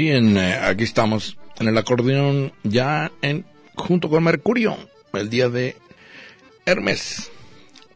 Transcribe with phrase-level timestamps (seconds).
[0.00, 3.44] Bien, eh, aquí estamos en el acordeón ya en
[3.74, 4.76] junto con Mercurio,
[5.12, 5.74] el día de
[6.64, 7.32] Hermes,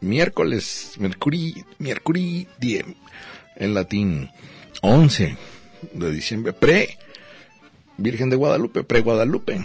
[0.00, 2.86] miércoles, Mercury, Mercury 10,
[3.54, 4.30] en latín,
[4.80, 5.36] 11
[5.92, 6.98] de diciembre, pre
[7.98, 9.64] Virgen de Guadalupe, pre Guadalupe.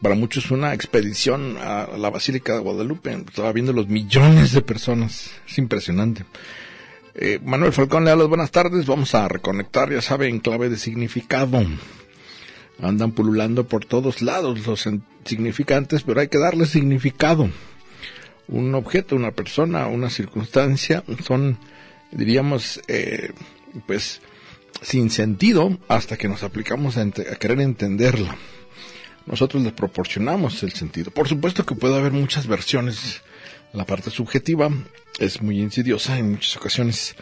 [0.00, 3.24] Para muchos una expedición a la Basílica de Guadalupe.
[3.28, 5.32] Estaba viendo los millones de personas.
[5.48, 6.24] Es impresionante.
[7.22, 8.86] Eh, Manuel Falcón le da las buenas tardes.
[8.86, 11.62] Vamos a reconectar, ya sabe, en clave de significado.
[12.82, 14.88] Andan pululando por todos lados los
[15.24, 17.50] significantes, pero hay que darle significado.
[18.48, 21.58] Un objeto, una persona, una circunstancia son,
[22.10, 23.32] diríamos, eh,
[23.86, 24.22] pues,
[24.80, 28.34] sin sentido hasta que nos aplicamos a, a querer entenderla.
[29.26, 31.10] Nosotros le proporcionamos el sentido.
[31.10, 33.20] Por supuesto que puede haber muchas versiones.
[33.72, 34.70] La parte subjetiva
[35.18, 36.18] es muy insidiosa.
[36.18, 37.14] En muchas ocasiones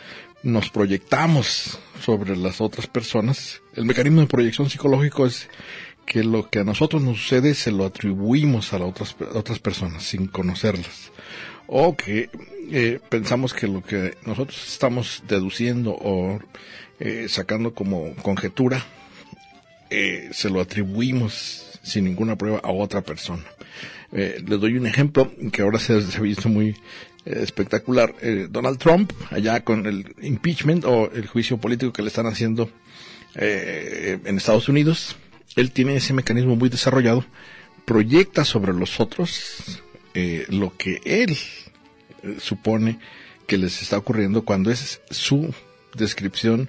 [0.43, 3.61] nos proyectamos sobre las otras personas.
[3.75, 5.49] El mecanismo de proyección psicológico es
[6.07, 10.05] que lo que a nosotros nos sucede se lo atribuimos a, las otras, otras personas
[10.05, 11.13] sin conocerlas.
[11.67, 12.31] O que
[12.73, 16.39] eh, pensamos que lo que nosotros estamos deduciendo o
[16.99, 18.87] eh, sacando como conjetura
[19.91, 23.45] eh, se lo atribuimos sin ninguna prueba a otra persona.
[24.13, 26.69] Eh, les doy un ejemplo que ahora se, ha visto muy
[27.25, 28.15] eh, espectacular.
[28.23, 32.71] Eh, Donald Trump, allá con el impeachment o el juicio político que le están haciendo
[33.35, 35.15] en Estados Unidos,
[35.55, 37.25] él tiene ese mecanismo muy desarrollado,
[37.85, 39.81] proyecta sobre los otros
[40.49, 41.37] lo que él
[42.41, 42.99] supone
[43.47, 45.55] que les está ocurriendo cuando es su
[45.95, 46.69] descripción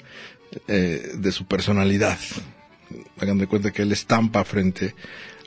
[0.67, 2.19] de su personalidad.
[3.19, 4.93] Hagan de cuenta que él estampa frente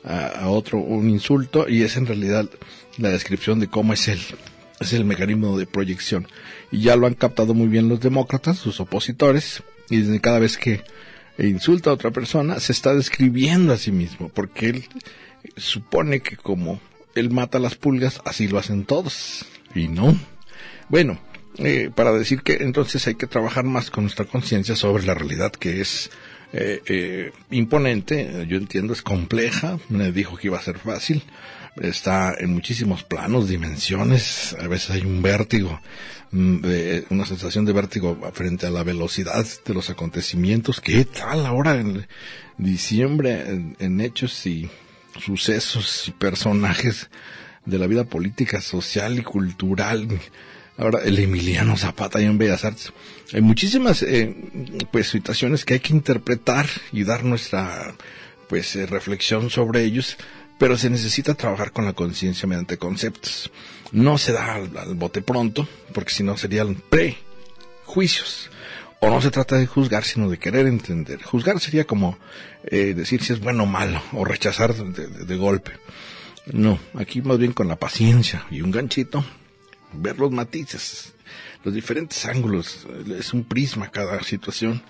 [0.03, 2.49] a, otro un insulto y es en realidad
[2.97, 4.21] la descripción de cómo es él.
[4.79, 6.27] Es el mecanismo de proyección.
[6.71, 10.57] Y ya lo han captado muy bien los demócratas, sus opositores, y desde cada vez
[10.57, 10.81] que
[11.37, 14.85] insulta a otra persona, se está describiendo a sí mismo, porque él
[15.57, 16.79] supone que como
[17.15, 19.45] él mata las pulgas, así lo hacen todos.
[19.73, 20.17] Y no.
[20.89, 21.19] Bueno,
[21.57, 25.51] eh, para decir que entonces hay que trabajar más con nuestra conciencia sobre la realidad
[25.51, 26.09] que es
[26.53, 31.23] eh, eh, imponente, yo entiendo, es compleja, me dijo que iba a ser fácil,
[31.81, 35.81] está en muchísimos planos, dimensiones, a veces hay un vértigo,
[36.29, 36.59] mm,
[37.09, 42.05] una sensación de vértigo frente a la velocidad de los acontecimientos, ¿qué tal ahora en
[42.59, 44.69] diciembre en hechos y
[45.19, 47.09] sucesos y personajes
[47.65, 50.07] de la vida política, social y cultural?
[50.77, 52.93] Ahora el Emiliano Zapata y en Bellas Artes.
[53.33, 54.35] Hay muchísimas eh,
[54.91, 57.95] pues situaciones que hay que interpretar y dar nuestra
[58.47, 60.17] pues eh, reflexión sobre ellos,
[60.57, 63.51] pero se necesita trabajar con la conciencia mediante conceptos.
[63.91, 68.49] No se da al, bote pronto, porque si no serían prejuicios.
[68.99, 71.21] O no se trata de juzgar, sino de querer entender.
[71.21, 72.17] Juzgar sería como
[72.63, 75.73] eh, decir si es bueno o malo, o rechazar de golpe.
[76.51, 79.25] No, aquí más bien con la paciencia y un ganchito
[79.95, 81.13] ver los matices,
[81.63, 82.87] los diferentes ángulos.
[83.17, 84.83] Es un prisma cada situación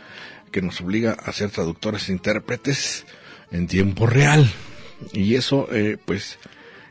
[0.52, 3.06] que nos obliga a ser traductores e intérpretes
[3.52, 4.50] en tiempo real.
[5.12, 6.38] Y eso, eh, pues,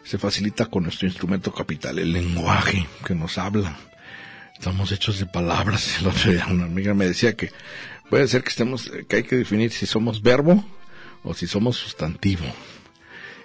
[0.05, 3.79] se facilita con nuestro instrumento capital, el lenguaje que nos habla.
[4.55, 5.99] Estamos hechos de palabras.
[6.01, 7.51] El otro día una amiga me decía que
[8.11, 10.65] puede ser que estemos, que hay que definir si somos verbo
[11.25, 12.45] o si somos sustantivo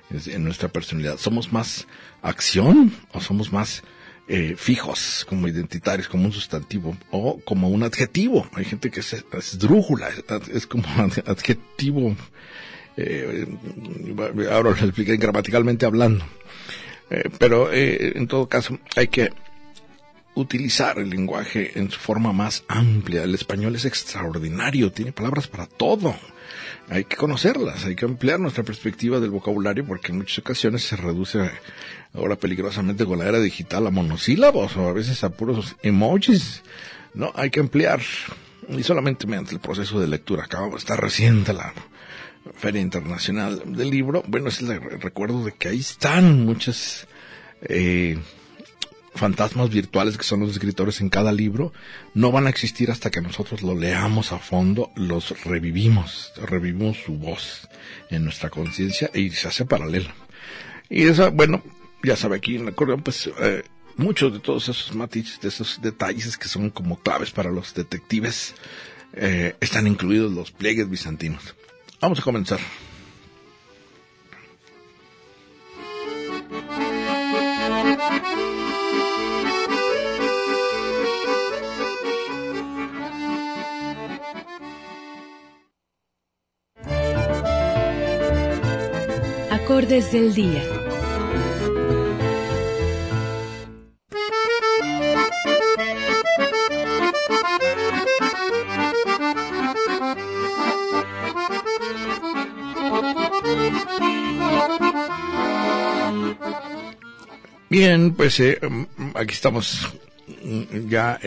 [0.09, 1.17] en nuestra personalidad.
[1.17, 1.87] ¿Somos más
[2.21, 3.83] acción o somos más
[4.27, 8.47] eh, fijos, como identitarios, como un sustantivo o como un adjetivo.
[8.53, 10.09] Hay gente que es, es drújula,
[10.53, 10.83] es, como
[11.25, 12.15] adjetivo.
[12.97, 13.47] Eh,
[14.51, 16.25] ahora lo expliqué gramaticalmente hablando.
[17.09, 19.31] Eh, pero eh, en todo caso hay que
[20.35, 23.23] utilizar el lenguaje en su forma más amplia.
[23.23, 26.15] El español es extraordinario, tiene palabras para todo
[26.89, 30.95] hay que conocerlas, hay que ampliar nuestra perspectiva del vocabulario porque en muchas ocasiones se
[30.95, 31.51] reduce
[32.13, 36.63] ahora peligrosamente con la era digital a monosílabos o a veces a puros emojis.
[37.13, 38.01] No, hay que ampliar
[38.69, 40.43] y solamente mediante el proceso de lectura.
[40.43, 41.73] Acabamos, está reciente la,
[42.55, 44.23] Feria Internacional del Libro.
[44.27, 47.07] Bueno, es el recuerdo de que ahí están muchas
[47.61, 48.17] eh,
[49.15, 51.73] fantasmas virtuales que son los escritores en cada libro.
[52.13, 57.13] No van a existir hasta que nosotros lo leamos a fondo, los revivimos, revivimos su
[57.13, 57.67] voz
[58.09, 60.13] en nuestra conciencia y se hace paralela.
[60.89, 61.61] Y eso, bueno,
[62.03, 63.63] ya sabe aquí en la acordeón, pues eh,
[63.97, 68.55] muchos de todos esos matices, de esos detalles que son como claves para los detectives,
[69.13, 71.55] eh, están incluidos los pliegues bizantinos.
[71.99, 72.59] Vamos a comenzar.
[89.51, 90.76] Acordes del día.
[107.79, 108.59] Bien, pues eh,
[109.13, 109.87] aquí estamos
[110.43, 111.19] mm, ya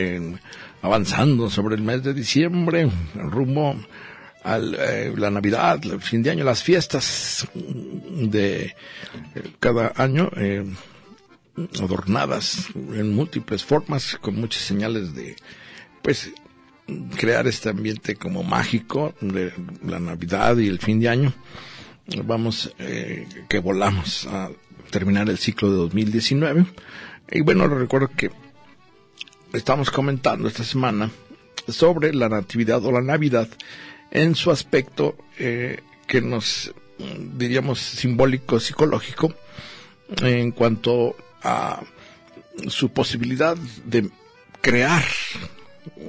[0.81, 3.77] avanzando sobre el mes de diciembre, rumbo
[4.43, 8.73] a eh, la Navidad, el fin de año, las fiestas de eh,
[9.61, 10.29] cada año,
[11.81, 15.37] adornadas en múltiples formas, con muchas señales de,
[16.01, 16.31] pues,
[17.15, 19.53] crear este ambiente como mágico de
[19.85, 21.33] la Navidad y el fin de año.
[22.25, 22.75] Vamos,
[23.47, 24.49] que volamos a
[24.91, 26.65] terminar el ciclo de 2019.
[27.31, 28.29] Y bueno, recuerdo que
[29.53, 31.09] estamos comentando esta semana
[31.67, 33.47] sobre la natividad o la Navidad
[34.11, 36.73] en su aspecto eh, que nos
[37.37, 39.33] diríamos simbólico psicológico
[40.21, 41.81] en cuanto a
[42.67, 44.09] su posibilidad de
[44.61, 45.03] crear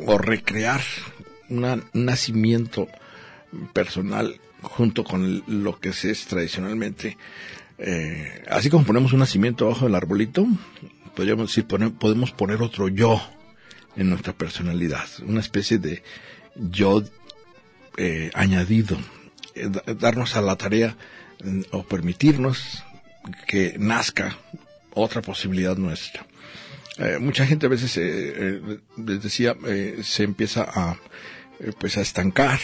[0.07, 0.81] o recrear
[1.49, 2.89] un nacimiento
[3.73, 7.17] personal junto con lo que se es tradicionalmente
[7.85, 10.47] eh, así como ponemos un nacimiento abajo del arbolito,
[11.17, 13.21] podemos poner otro yo
[13.97, 16.05] en nuestra personalidad, una especie de
[16.55, 17.03] yo
[17.97, 18.97] eh, añadido,
[19.57, 19.69] eh,
[19.99, 20.97] darnos a la tarea
[21.73, 22.85] o permitirnos
[23.49, 24.39] que nazca
[24.95, 26.25] otra posibilidad nuestra.
[27.19, 29.57] mucha gente a veces, les decía,
[30.05, 30.99] se empieza a,
[31.81, 32.61] pues a estancar,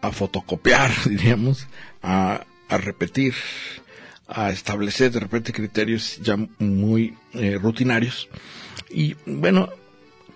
[0.00, 1.66] a fotocopiar, diríamos,
[2.70, 3.34] a repetir,
[4.30, 8.28] a establecer de repente criterios ya muy eh, rutinarios.
[8.88, 9.68] Y bueno,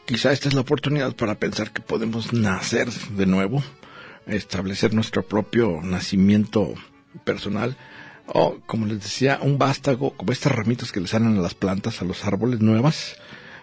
[0.05, 3.63] quizá esta es la oportunidad para pensar que podemos nacer de nuevo,
[4.27, 6.75] establecer nuestro propio nacimiento
[7.25, 7.77] personal,
[8.27, 12.03] o como les decía, un vástago, como estas ramitas que le salen a las plantas,
[12.03, 13.17] a los árboles nuevas,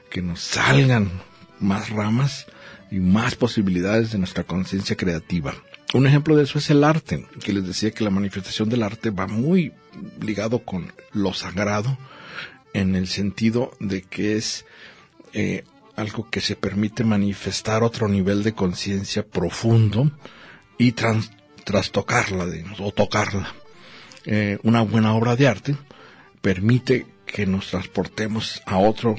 [0.09, 1.11] que nos salgan
[1.59, 2.45] más ramas
[2.89, 5.55] y más posibilidades de nuestra conciencia creativa.
[5.93, 9.09] Un ejemplo de eso es el arte, que les decía que la manifestación del arte
[9.09, 9.73] va muy
[10.19, 11.97] ligado con lo sagrado,
[12.73, 14.65] en el sentido de que es
[15.33, 15.63] eh,
[15.95, 20.11] algo que se permite manifestar otro nivel de conciencia profundo
[20.77, 20.93] y
[21.63, 22.47] trastocarla
[22.79, 23.53] o tocarla.
[24.25, 25.75] Eh, una buena obra de arte
[26.41, 29.15] permite que nos transportemos a otro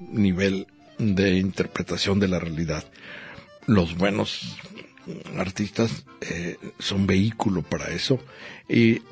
[0.00, 0.66] nivel
[0.98, 2.84] de interpretación de la realidad.
[3.66, 4.56] Los buenos
[5.36, 8.18] artistas eh, son vehículo para eso
[8.68, 9.02] y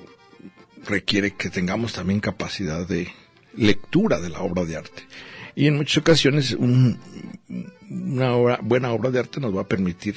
[0.86, 3.08] requiere que tengamos también capacidad de
[3.56, 5.02] lectura de la obra de arte.
[5.54, 10.16] Y en muchas ocasiones una buena obra de arte nos va a permitir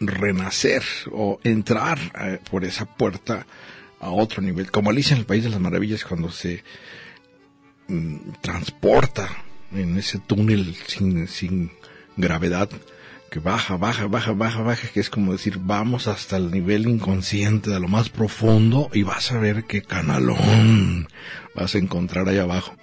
[0.00, 3.46] renacer o entrar eh, por esa puerta
[4.00, 4.70] a otro nivel.
[4.70, 6.62] Como Alicia en el País de las Maravillas cuando se
[7.88, 9.28] mm, transporta
[9.72, 11.70] en ese túnel sin, sin
[12.16, 12.68] gravedad
[13.34, 17.68] que baja, baja, baja, baja, baja, que es como decir, vamos hasta el nivel inconsciente
[17.68, 21.08] de lo más profundo y vas a ver qué canalón
[21.52, 22.76] vas a encontrar ahí abajo.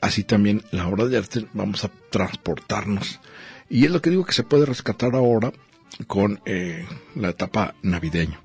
[0.00, 3.20] Así también la obra de arte vamos a transportarnos.
[3.68, 5.52] Y es lo que digo que se puede rescatar ahora
[6.06, 8.40] con eh, la etapa navideña.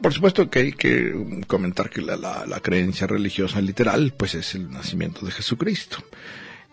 [0.00, 4.68] Por supuesto que hay que comentar que la, la creencia religiosa literal, pues es el
[4.68, 5.98] nacimiento de Jesucristo,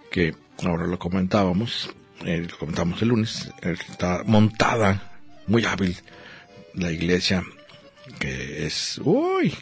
[0.10, 5.96] que ahora lo comentábamos, lo comentamos el lunes, está montada, muy hábil,
[6.74, 7.44] la iglesia,
[8.20, 9.54] que es, uy,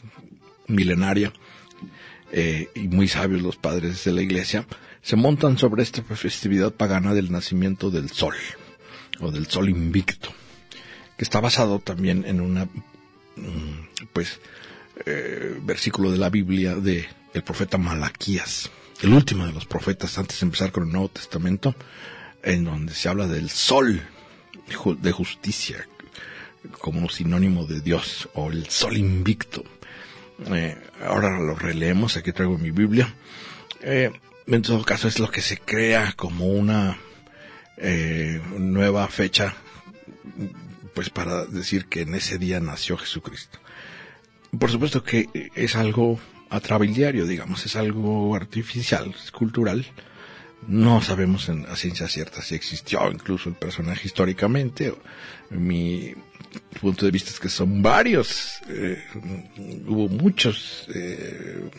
[0.68, 1.32] milenaria,
[2.32, 4.66] eh, y muy sabios los padres de la iglesia,
[5.02, 8.36] se montan sobre esta festividad pagana del nacimiento del sol,
[9.20, 10.30] o del sol invicto,
[11.18, 14.40] que está basado también en una, mm, pues,
[15.06, 18.72] eh, versículo de la Biblia de el profeta Malaquías,
[19.02, 21.76] el último de los profetas antes de empezar con el Nuevo Testamento,
[22.48, 24.01] en donde se habla del sol
[25.01, 25.86] de justicia,
[26.80, 29.66] como sinónimo de Dios o el sol invicto.
[30.54, 33.13] Eh, ahora lo releemos, aquí traigo mi Biblia.
[33.82, 34.12] Eh,
[34.46, 36.98] en todo caso es lo que se crea como una
[37.75, 39.56] eh, nueva fecha,
[40.94, 43.60] pues para decir que en ese día nació Jesucristo.
[44.58, 46.18] Por supuesto que es algo
[46.50, 49.86] atrabiliario, digamos, es algo artificial, es cultural.
[50.68, 54.94] No sabemos en, a ciencia cierta si existió incluso el personaje históricamente.
[55.50, 56.14] Mi
[56.82, 58.60] punto de vista es que son varios.
[58.68, 59.02] Eh,
[59.88, 61.70] hubo muchos, eh,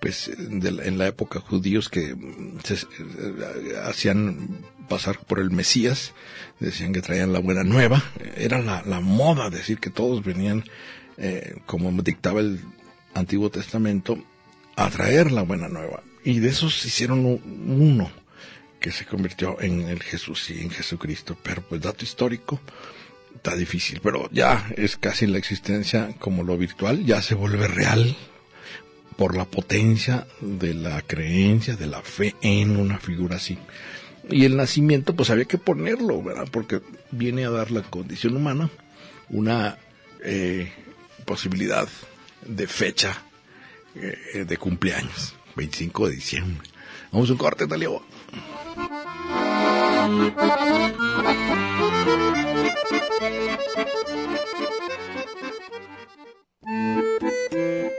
[0.00, 2.16] pues, de la- en la época judíos que
[2.64, 6.12] se, eh, hacían pasar por el Mesías,
[6.60, 8.02] decían que traían la buena nueva.
[8.36, 10.64] Era la, moda decir que todos venían,
[11.66, 12.60] como dictaba el
[13.14, 14.18] Antiguo Testamento,
[14.76, 16.02] a traer la buena nueva.
[16.24, 18.10] Y de esos hicieron uno
[18.80, 21.36] que se convirtió en el Jesús y en Jesucristo.
[21.42, 22.60] Pero pues dato histórico,
[23.34, 28.16] está difícil, pero ya es casi la existencia como lo virtual, ya se vuelve real
[29.16, 33.58] por la potencia de la creencia, de la fe en una figura así.
[34.30, 36.48] Y el nacimiento, pues había que ponerlo, ¿verdad?
[36.50, 38.70] Porque viene a dar la condición humana
[39.28, 39.78] una
[40.22, 40.72] eh,
[41.24, 41.88] posibilidad
[42.46, 43.22] de fecha
[43.94, 46.68] eh, de cumpleaños, 25 de diciembre.
[47.12, 48.02] Vamos a un corte, Talio.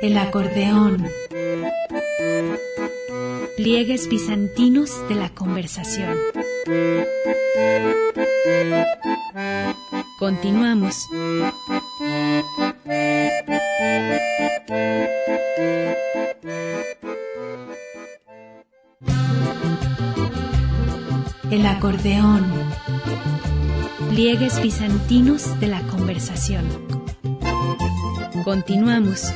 [0.01, 1.07] El acordeón.
[3.57, 6.17] Pliegues bizantinos de la conversación.
[10.19, 11.07] Continuamos.
[21.65, 22.45] Acordeón.
[24.10, 26.65] Pliegues bizantinos de la conversación.
[28.43, 29.34] Continuamos.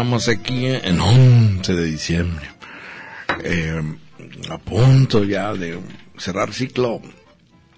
[0.00, 2.46] Continuamos aquí en 11 de diciembre.
[3.44, 3.82] Eh,
[4.48, 5.78] a punto ya de
[6.16, 7.02] cerrar ciclo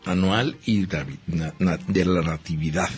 [0.06, 2.88] anual y de la natividad.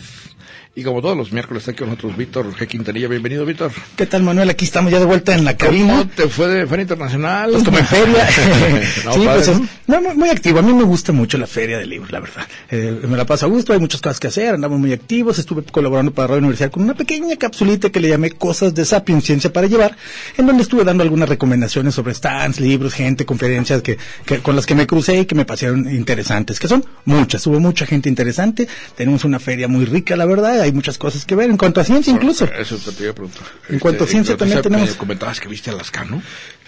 [0.75, 2.67] Y como todos los miércoles está aquí con nosotros Víctor G.
[2.67, 3.07] Quintanilla.
[3.07, 3.71] Bienvenido, Víctor.
[3.95, 4.51] ¿Qué tal, Manuel?
[4.51, 5.93] Aquí estamos ya de vuelta en la cabina.
[5.93, 7.49] ¿Cómo te fue de Feria Internacional?
[7.49, 8.27] Pues como en feria.
[9.05, 9.67] No, sí, padre, pues es- ¿no?
[9.87, 10.59] No, muy, muy activo.
[10.59, 12.47] A mí me gusta mucho la feria de libros, la verdad.
[12.71, 15.37] Eh, me la paso a gusto, hay muchas cosas que hacer, andamos muy activos.
[15.39, 19.53] Estuve colaborando para Radio Universidad con una pequeña capsulita que le llamé Cosas de Sapienciencia
[19.53, 19.95] para llevar,
[20.37, 24.65] en donde estuve dando algunas recomendaciones sobre stands, libros, gente, conferencias que, que- con las
[24.65, 27.45] que me crucé y que me parecieron interesantes, que son muchas.
[27.47, 28.67] Hubo mucha gente interesante.
[28.95, 30.61] Tenemos una feria muy rica, la verdad.
[30.61, 32.45] Hay muchas cosas que ver en cuanto a ciencia incluso.
[32.45, 33.43] Eso te iba a preguntar.
[33.69, 36.21] En cuanto a ciencia, pero también tenemos- me comentabas que viste a Lascano.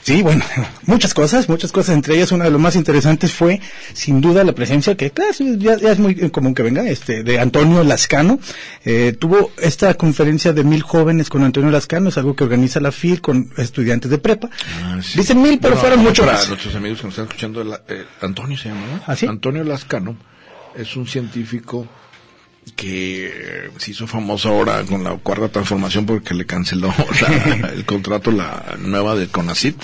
[0.04, 0.46] Sí, bueno,
[0.86, 1.94] muchas cosas, muchas cosas.
[1.96, 3.62] Entre ellas, una de las más interesantes fue,
[3.94, 7.40] sin duda, la presencia, que claro, ya, ya es muy común que venga, este, de
[7.40, 8.40] Antonio Lascano.
[8.86, 12.92] Eh, tuvo esta conferencia de mil jóvenes con Antonio Lascano, es algo que organiza la
[12.92, 14.50] FIL con estudiantes de prepa.
[14.84, 15.18] Ah, sí.
[15.20, 16.50] Dicen mil, pero fueron muchos Para más.
[16.50, 19.02] nuestros amigos que nos están escuchando, la- eh, Antonio se llama, ¿no?
[19.08, 19.26] ¿Ah, sí?
[19.26, 20.16] Antonio Lascano
[20.76, 21.88] es un científico
[22.76, 27.86] que eh, se hizo famoso ahora con la cuarta transformación porque le canceló la- el
[27.86, 29.82] contrato la nueva de CONACIT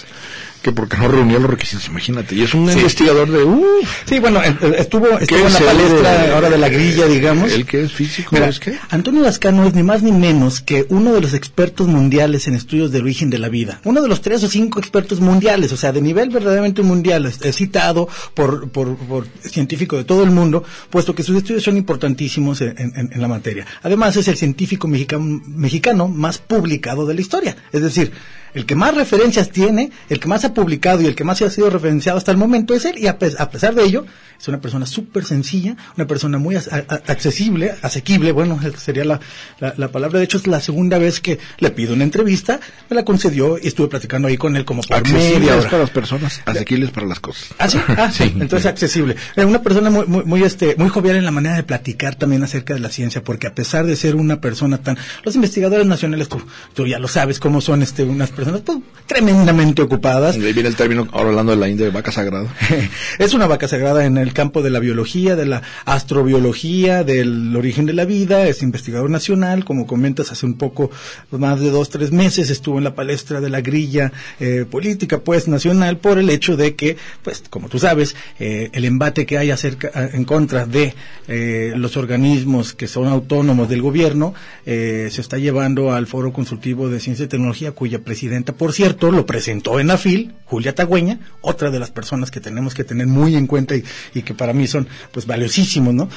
[0.63, 2.33] que porque no reunía los requisitos, imagínate.
[2.35, 3.43] Y es un investigador de...
[3.43, 3.63] Uh,
[4.05, 7.51] Sí, bueno, estuvo, ¿qué estuvo en la palestra de- ahora de la grilla, digamos.
[7.51, 8.29] ¿El que es físico?
[8.31, 8.77] Mira, ¿Es qué?
[8.89, 12.91] Antonio Lascano es ni más ni menos que uno de los expertos mundiales en estudios
[12.91, 13.81] del origen de la vida.
[13.83, 17.41] Uno de los tres o cinco expertos mundiales, o sea, de nivel verdaderamente mundial, es,
[17.41, 21.75] es citado por, por, por científicos de todo el mundo, puesto que sus estudios son
[21.77, 23.65] importantísimos en, en- en la materia.
[23.81, 27.57] Además, es el científico mexicano, mexicano más publicado de la historia.
[27.73, 28.11] Es decir,
[28.53, 31.49] el que más referencias tiene, el que más ha publicado y el que más ha
[31.49, 32.95] sido referenciado hasta el momento es él.
[32.97, 34.05] Y a, pe- a pesar de ello,
[34.39, 39.19] es una persona súper sencilla, una persona muy accesible, asequible, bueno, sería la,
[39.59, 40.19] la, la palabra.
[40.19, 43.67] De hecho, es la segunda vez que le pido una entrevista, me la concedió y
[43.67, 45.69] estuve platicando ahí con él como por media hora.
[45.69, 47.49] para las personas, asequibles para las cosas.
[47.59, 47.79] ¿Ah, sí?
[47.87, 48.23] Ah, sí.
[48.39, 49.15] Entonces accesible.
[49.37, 52.73] Una persona muy, muy, muy, este, muy jovial en la manera de platicar también acerca
[52.73, 56.41] de la ciencia, porque a pesar de ser una persona tan, los investigadores nacionales, tú,
[56.73, 60.35] tú ya lo sabes cómo son, este, unas personas pues, tremendamente ocupadas.
[60.35, 62.53] Ahí viene el término, ahora hablando de la India, de vaca sagrada.
[63.19, 67.85] es una vaca sagrada en el campo de la biología, de la astrobiología, del origen
[67.85, 70.91] de la vida, es investigador nacional, como comentas hace un poco,
[71.31, 75.47] más de dos, tres meses estuvo en la palestra de la grilla eh, política, pues,
[75.47, 79.51] nacional, por el hecho de que, pues, como tú sabes, eh, el embate que hay
[79.51, 80.93] acerca, en contra de
[81.27, 84.33] eh, los organismos que son autónomos del gobierno,
[84.65, 87.99] se está llevando al Foro Consultivo de Ciencia y Tecnología, cuya
[88.41, 92.73] por cierto, lo presentó en la FIL, Julia Tagüeña, otra de las personas que tenemos
[92.73, 96.09] que tener muy en cuenta y, y que para mí son, pues, valiosísimos, ¿no?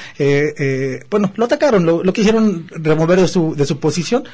[1.11, 4.25] bueno, lo atacaron, lo, lo quisieron remover de su, de su posición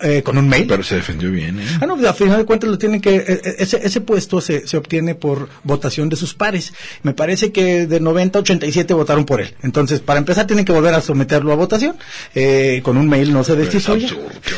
[0.00, 0.66] eh, con un mail.
[0.68, 1.66] Pero se defendió bien, ¿eh?
[1.80, 4.66] Ah, no, a final de cuentas lo tienen que, eh, eh, ese, ese puesto se,
[4.66, 6.72] se obtiene por votación de sus pares.
[7.02, 9.54] Me parece que de 90 a 87 votaron por él.
[9.62, 11.96] Entonces, para empezar, tienen que volver a someterlo a votación.
[12.34, 14.08] Eh, con un mail no se destituye.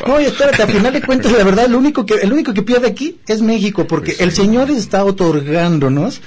[0.07, 2.63] No, y espérate, a final de cuentas, la verdad, el único que, el único que
[2.63, 6.21] pierde aquí es México, porque pues el señor está otorgándonos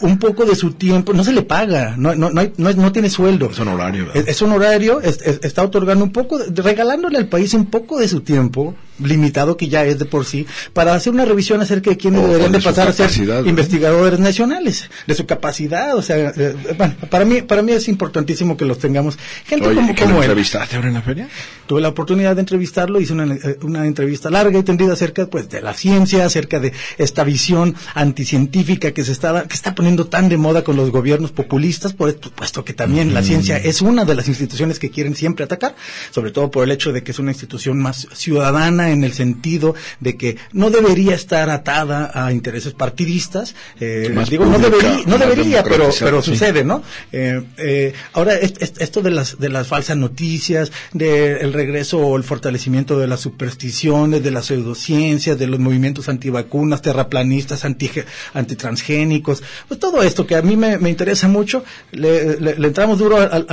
[0.00, 3.08] un poco de su tiempo, no se le paga, no, no, no, no, no tiene
[3.08, 3.50] sueldo.
[3.50, 8.08] Es honorario, Es, es honorario, está otorgando un poco, regalándole al país un poco de
[8.08, 11.90] su tiempo people limitado que ya es de por sí, para hacer una revisión acerca
[11.90, 13.10] de quiénes deberían de, pasar a ser
[13.46, 18.56] investigadores nacionales, de su capacidad, o sea, eh, bueno, para mí, para mí es importantísimo
[18.56, 19.18] que los tengamos.
[19.46, 21.28] Gente como, como lo entrevistaste ahora en la feria?
[21.66, 25.48] Tuve la oportunidad de entrevistarlo, hice una, eh, una entrevista larga y tendida acerca, pues,
[25.48, 30.28] de la ciencia, acerca de esta visión anticientífica que se está, que está poniendo tan
[30.28, 34.14] de moda con los gobiernos populistas, por puesto que también la ciencia es una de
[34.14, 35.74] las instituciones que quieren siempre atacar,
[36.10, 39.74] sobre todo por el hecho de que es una institución más ciudadana en el sentido
[40.00, 43.54] de que no debería estar atada a intereses partidistas.
[43.80, 46.82] Eh, digo, no debería, no debería pero, pero sucede, ¿no?
[47.12, 52.98] Eh, eh, ahora, esto de las, de las falsas noticias, del regreso o el fortalecimiento
[52.98, 57.90] de las supersticiones, de las pseudociencias, de los movimientos antivacunas, terraplanistas, anti,
[58.34, 63.46] antitransgénicos, pues todo esto que a mí me, interesa mucho, le, entramos duro al,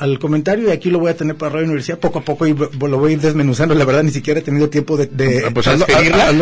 [0.00, 2.54] al, comentario y aquí lo voy a tener para Radio Universidad poco a poco y
[2.54, 3.74] lo voy a ir desmenuzando.
[3.74, 5.86] La verdad, ni siquiera he tenido tiempo de, de ah, pues hazlo,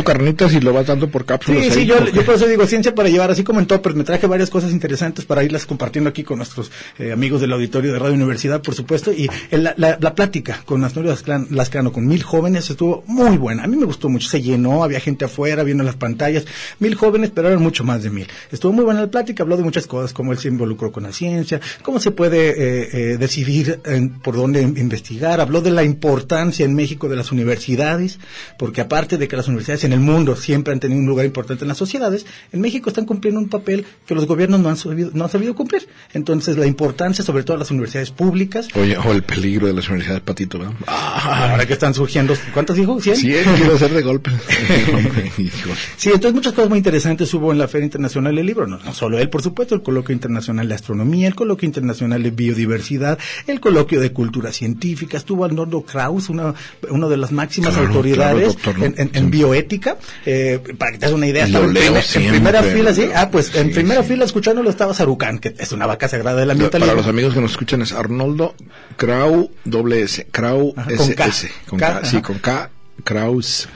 [0.05, 1.65] carnitas y lo vas dando por cápsulas.
[1.65, 4.27] Sí, sí, yo, yo, por eso digo ciencia para llevar, así como en me traje
[4.27, 8.15] varias cosas interesantes para irlas compartiendo aquí con nuestros eh, amigos del auditorio de Radio
[8.15, 11.17] Universidad, por supuesto, y la, la, la, plática con Asnorio
[11.51, 13.65] Lascano, con mil jóvenes, estuvo muy buena.
[13.65, 16.47] A mí me gustó mucho, se llenó, había gente afuera viendo las pantallas,
[16.79, 18.27] mil jóvenes, pero eran mucho más de mil.
[18.51, 21.13] Estuvo muy buena la plática, habló de muchas cosas, cómo él se involucró con la
[21.13, 23.81] ciencia, cómo se puede eh, eh, decidir
[24.23, 28.20] por dónde investigar, habló de la importancia en México de las universidades,
[28.59, 31.65] porque aparte de que las universidades en el mundo siempre han tenido un lugar importante
[31.65, 35.11] en las sociedades, en México están cumpliendo un papel que los gobiernos no han sabido,
[35.15, 35.89] no han sabido cumplir.
[36.13, 38.69] Entonces, la importancia, sobre todo de las universidades públicas.
[38.75, 40.75] Oye, o el peligro de las universidades, Patito, ¿verdad?
[40.87, 43.01] Ah, ahora que están surgiendo, ¿cuántos dijo?
[43.01, 43.17] ¿Cien?
[43.17, 44.31] Cien, quiero hacer de golpe.
[45.97, 48.67] sí, entonces muchas cosas muy interesantes hubo en la Feria Internacional del Libro.
[48.67, 52.31] No, no solo él, por supuesto, el Coloquio Internacional de Astronomía, el Coloquio Internacional de
[52.31, 56.55] Biodiversidad, el Coloquio de Cultura Científica, estuvo Arnoldo Kraus, una,
[56.91, 59.97] una de las máximas autoridades en, bioética,
[60.27, 61.47] eh, para que te hagas una idea.
[61.47, 63.09] Estaba en, primera fila, ¿sí?
[63.15, 66.55] Ah, pues en primera fila escuchándolo estaba Sarucán, que es una vaca sagrada de la
[66.71, 68.55] Para los amigos que nos escuchan es Arnoldo
[68.97, 72.71] Krau, doble S, Krau S, con S, con K, sí, con K,
[73.05, 73.69] Kraus.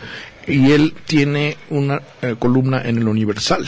[0.47, 3.67] Y él tiene una eh, columna en el Universal.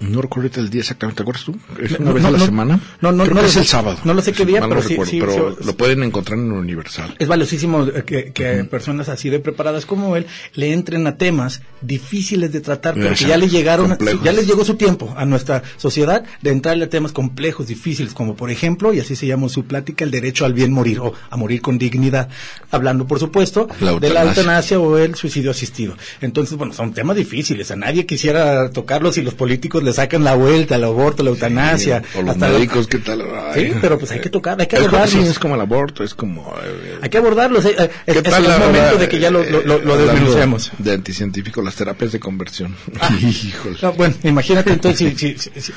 [0.00, 1.56] No recuerdo el día exactamente, ¿te acuerdas tú?
[1.82, 2.80] ¿Es una vez a la semana?
[3.00, 3.40] No, no, Creo no.
[3.40, 3.98] Que es el sábado.
[4.04, 7.16] No lo sé qué día, pero, sí, sí, pero lo pueden encontrar en Universal.
[7.18, 12.52] Es valiosísimo que, que personas así de preparadas como él le entren a temas difíciles
[12.52, 16.50] de tratar, porque ya le llegaron, ya les llegó su tiempo a nuestra sociedad de
[16.50, 20.10] entrarle a temas complejos, difíciles, como por ejemplo, y así se llama su plática, el
[20.10, 22.28] derecho al bien morir o a morir con dignidad.
[22.70, 23.68] Hablando, por supuesto,
[24.00, 25.96] de la eutanasia o el suicidio asistido.
[26.20, 27.70] Entonces, bueno, son temas difíciles.
[27.70, 32.02] A nadie quisiera tocarlos y los políticos le sacan la vuelta, el aborto, la eutanasia.
[32.14, 33.24] o los médicos, ¿qué tal?
[33.54, 35.14] sí, pero pues hay que tocar, hay que abordarlos.
[35.26, 36.54] es como el aborto, es como...
[36.62, 37.64] Eh, hay que abordarlos.
[37.64, 40.72] Eh, eh, es, es el momento de que ya lo, lo, lo, desmenucemos.
[40.78, 42.76] De anticientífico, las terapias de conversión.
[43.00, 45.72] Ah, bueno, imagínate entonces si, si, si,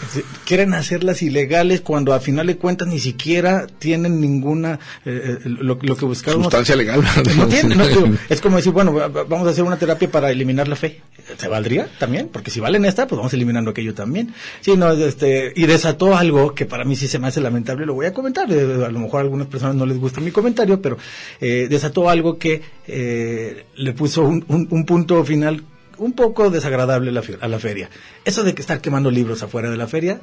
[0.45, 4.80] quieren hacerlas ilegales cuando al final de cuentas ni siquiera tienen ninguna...
[5.06, 6.43] lo, que buscaron...
[6.43, 7.02] Sustancia legal.
[7.38, 7.80] No tienen,
[8.30, 11.02] es como decir, bueno, vamos a hacer una terapia para eliminar la fe.
[11.38, 12.28] ¿Se valdría también?
[12.28, 14.34] Porque si valen esta, pues vamos eliminando aquello también.
[14.78, 18.08] No, este, y desató algo que para mí sí se me hace lamentable, lo voy
[18.08, 20.98] a comentar, eh, a lo mejor a algunas personas no les gusta mi comentario, pero
[21.40, 25.64] eh, desató algo que eh, le puso un, un, punto final
[26.00, 27.90] un poco desagradable a la feria.
[28.26, 30.20] Eso de que estar quemando libros afuera de la feria,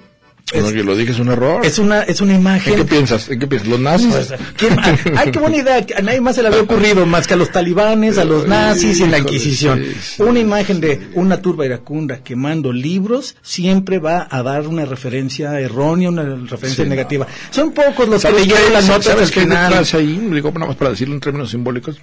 [0.52, 1.64] Bueno, que lo dije es un error.
[1.64, 2.72] Es una, es una imagen.
[2.74, 3.28] ¿En qué piensas?
[3.28, 3.68] ¿En qué piensas?
[3.68, 4.08] ¿Los nazis?
[4.08, 4.78] Pues, ¿quién-
[5.16, 5.84] ay, qué buena idea.
[5.96, 9.00] A nadie más se le había ocurrido más que a los talibanes, a los nazis
[9.00, 9.82] y a la Inquisición.
[10.18, 16.08] Una imagen de una turba iracunda quemando libros siempre va a dar una referencia errónea,
[16.08, 16.88] una referencia Sí, no.
[16.94, 17.26] negativa.
[17.50, 20.28] Son pocos los que ¿Sabes leyeron las notas ¿Sabes qué detrás ahí?
[20.32, 21.96] Digo, nada más para decirlo en términos simbólicos.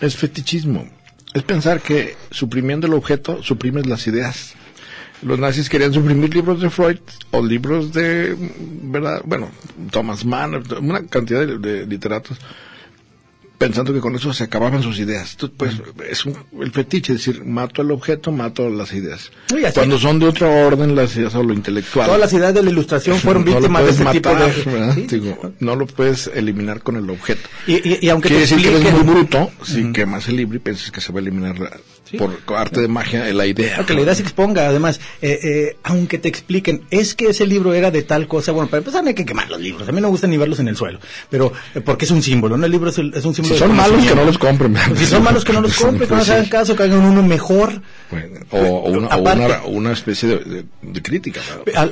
[0.00, 0.88] Es fetichismo.
[1.34, 4.54] Es pensar que suprimiendo el objeto suprimes las ideas.
[5.22, 6.98] Los nazis querían suprimir libros de Freud
[7.30, 8.36] o libros de,
[8.82, 9.22] ¿verdad?
[9.24, 9.50] Bueno,
[9.90, 12.36] Thomas Mann, una cantidad de, de literatos,
[13.56, 15.36] pensando que con eso se acababan sus ideas.
[15.40, 19.30] Entonces, pues, es un, el fetiche, es decir, mato el objeto, mato las ideas.
[19.54, 22.06] Uy, Cuando son de otro orden, las ideas o lo intelectual.
[22.06, 24.78] Todas las ideas de la ilustración fueron no víctimas de puedes este tipo de...
[24.78, 24.94] ¿verdad?
[24.94, 25.06] ¿Sí?
[25.06, 27.48] Digo, no lo puedes eliminar con el objeto.
[27.66, 30.56] Y, y- y aunque Quiere te decir que eres muy bruto si quemas el libro
[30.56, 31.78] y piensas que se va a eliminar la-
[32.18, 32.24] Sí.
[32.46, 33.68] por arte de magia la idea.
[33.74, 37.46] Claro, que la idea se exponga, además, eh, eh, aunque te expliquen, es que ese
[37.46, 39.92] libro era de tal cosa, bueno, para empezar no hay que quemar los libros, a
[39.92, 40.98] mí no me gusta ni verlos en el suelo,
[41.30, 42.66] pero eh, porque es un símbolo, ¿no?
[42.66, 44.76] El libro es, el- es un símbolo Si son malos, que no los compren.
[44.96, 47.22] Si son malos que no los compren, que no se hagan caso, que hagan uno
[47.22, 47.82] mejor.
[48.10, 51.40] Bueno, o, o una, o Aparte- una, una especie de, de- de crítica.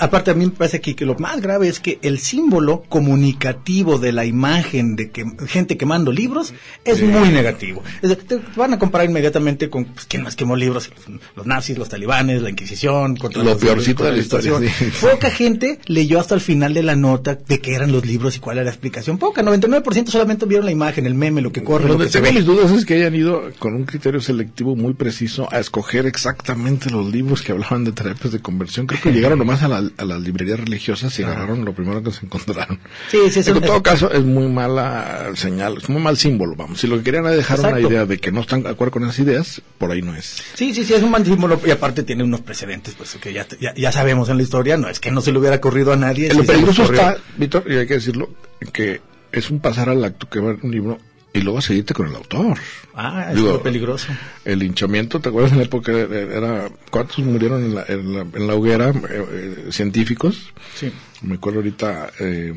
[0.00, 3.98] aparte, a mí me parece aquí que lo más grave es que el símbolo comunicativo
[3.98, 6.52] de la imagen de que gente quemando libros
[6.84, 7.82] es muy negativo.
[8.02, 10.90] Es decir, te van a comparar inmediatamente con pues, quién más quemó libros,
[11.34, 14.90] los nazis, los talibanes, la Inquisición, contra Lo los- peorcito de la historia, sí.
[15.00, 18.40] Poca gente leyó hasta el final de la nota de qué eran los libros y
[18.40, 19.16] cuál era la explicación.
[19.16, 22.18] Poca, 99% solamente vieron la imagen, el meme, lo que corre, lo Donde que se
[22.20, 22.38] tengo ve.
[22.40, 26.90] mis dudas es que hayan ido con un criterio selectivo muy preciso a escoger exactamente
[26.90, 28.86] los libros que hablaban de terapias de conversión.
[28.86, 32.10] Creo que llegaron nomás a, la- a las librerías religiosas y agarraron lo primero que
[32.12, 32.78] se encontraron.
[33.10, 36.80] Sí, sí, en todo caso, es muy mala señal, es muy mal símbolo, vamos.
[36.80, 39.04] Si lo que querían era dejar una idea de que no están de acuerdo con
[39.04, 40.42] esas ideas, por ahí no es.
[40.54, 43.74] Sí, sí, sí, es un símbolo y aparte tiene unos precedentes, pues que ya, ya,
[43.74, 46.28] ya sabemos en la historia, no es que no se le hubiera ocurrido a nadie.
[46.28, 48.30] lo se le peligroso está, Víctor, y hay que decirlo,
[48.72, 49.00] que
[49.30, 50.98] es un pasar al acto que va un libro
[51.34, 52.58] y luego seguirte con el autor.
[52.94, 54.08] Ah, es Digo, lo peligroso.
[54.44, 55.92] El linchamiento, ¿te acuerdas en la época?
[55.92, 58.90] Era, ¿Cuántos murieron en la, en la, en la hoguera?
[58.90, 60.52] eh, eh, científicos.
[60.74, 60.92] Sí.
[61.22, 62.10] Me acuerdo ahorita.
[62.20, 62.52] eh,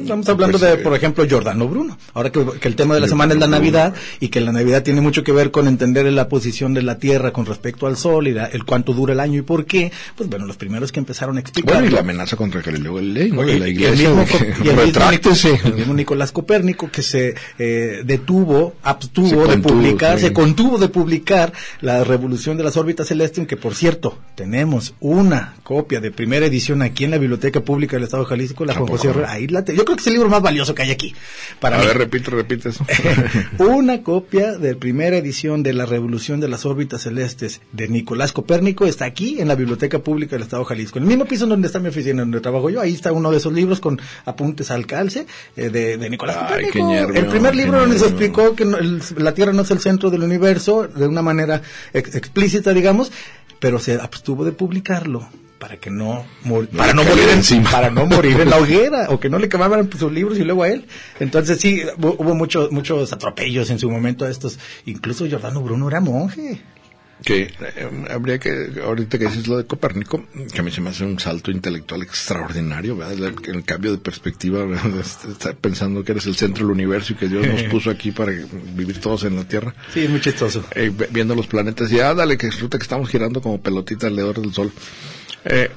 [0.00, 1.98] Estamos hablando pues, de, eh, por ejemplo, Giordano Bruno.
[2.12, 4.82] Ahora que, que el tema de la semana es la Navidad y que la Navidad
[4.84, 8.28] tiene mucho que ver con entender la posición de la Tierra con respecto al Sol
[8.28, 11.00] y la- el cuánto dura el año y por qué, pues bueno, los primeros que
[11.00, 11.74] empezaron a explicar.
[11.74, 13.42] Bueno, y la amenaza contra Galileo Galilei, ¿no?
[13.42, 14.08] Y la el iglesia.
[14.10, 18.74] mismo, de co- que y el mismo el mismo Nicolás Copérnico que se eh, detuvo,
[18.82, 20.26] abstuvo Se de publicar, sí.
[20.26, 25.54] se contuvo de publicar la revolución de las órbitas celestes, que por cierto, tenemos una
[25.62, 28.76] copia de primera edición aquí en la Biblioteca Pública del Estado de Jalisco, la ¿A
[28.76, 29.08] Juan José?
[29.08, 29.32] Herrera.
[29.32, 31.14] Ahí la te- Yo creo que es el libro más valioso que hay aquí.
[31.60, 31.86] Para A mí.
[31.86, 32.84] ver, repite, repite eso.
[33.58, 38.86] Una copia de primera edición de La Revolución de las Órbitas Celestes de Nicolás Copérnico
[38.86, 40.98] está aquí en la Biblioteca Pública del Estado de Jalisco.
[40.98, 43.36] En el mismo piso donde está mi oficina, donde trabajo yo, ahí está uno de
[43.38, 47.12] esos libros con apuntes al calce eh, de, de Nicolás Ay, Copérnico.
[47.14, 50.10] el primer libro donde se explicó que no- el- la Tierra no es el centro
[50.10, 51.62] del universo de una manera
[51.92, 53.12] ex- explícita, digamos,
[53.60, 55.28] pero se abstuvo de publicarlo
[55.64, 57.70] para que no mur- No para no morir en, encima.
[57.70, 60.62] para no morir en la hoguera o que no le quemaban sus libros y luego
[60.64, 60.84] a él
[61.20, 65.88] entonces sí hu- hubo muchos muchos atropellos en su momento a estos incluso Giordano Bruno
[65.88, 66.60] era monje
[67.24, 70.90] que eh, habría que, ahorita que dices lo de Copérnico, que a mí se me
[70.90, 73.14] hace un salto intelectual extraordinario, ¿verdad?
[73.14, 74.90] El, el cambio de perspectiva, ¿verdad?
[75.00, 78.32] estar pensando que eres el centro del universo y que Dios nos puso aquí para
[78.76, 79.74] vivir todos en la Tierra.
[79.94, 83.40] sí muy chistoso Eh, viendo los planetas y ah, dale, que resulta que estamos girando
[83.40, 84.70] como pelotita alrededor del Sol.
[85.44, 85.70] Eh,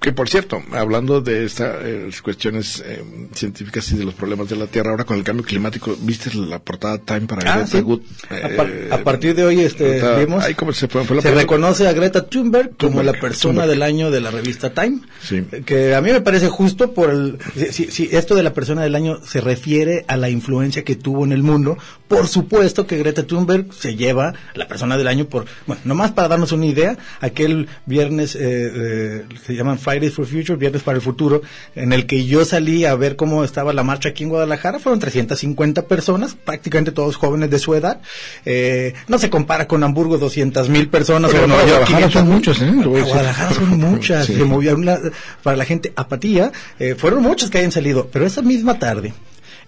[0.00, 1.76] que por cierto, hablando de estas
[2.22, 3.02] cuestiones eh,
[3.34, 6.58] científicas y de los problemas de la Tierra, ahora con el cambio climático, ¿viste la
[6.58, 7.80] portada Time para Ah, Greta sí.
[7.80, 8.00] Good?
[8.30, 11.04] a, par- Eh, a partir de hoy este vimos ay, ¿cómo se fue?
[11.04, 13.70] Fue la se primera- reconoce a Greta Thunberg como la persona Thunberg.
[13.70, 15.42] del año de la revista Time Sí.
[15.64, 18.82] que a mí me parece justo por el si, si- si esto de la persona
[18.82, 21.76] del año se refiere a la influencia que tuvo en el mundo
[22.06, 26.28] por supuesto que Greta Thunberg se lleva la persona del año por bueno nomás para
[26.28, 31.02] darnos una idea aquel viernes eh, eh, se llaman Fridays for Future viernes para el
[31.02, 31.42] futuro
[31.74, 34.98] en el que yo salí a ver cómo estaba la marcha aquí en Guadalajara fueron
[35.00, 38.00] 350 personas prácticamente todos jóvenes de su edad
[38.44, 42.12] Eh, no se compara con Hamburgo 200 mil personas Pero o Nueva para York, Guadalajara
[42.12, 42.76] son 500,000.
[42.76, 43.04] muchos, ¿eh?
[43.08, 44.34] Guadalajara son muchas Sí.
[44.36, 44.98] se movió una-
[45.42, 49.12] para la gente apatía eh, fueron muchos que hayan salido pero esa misma tarde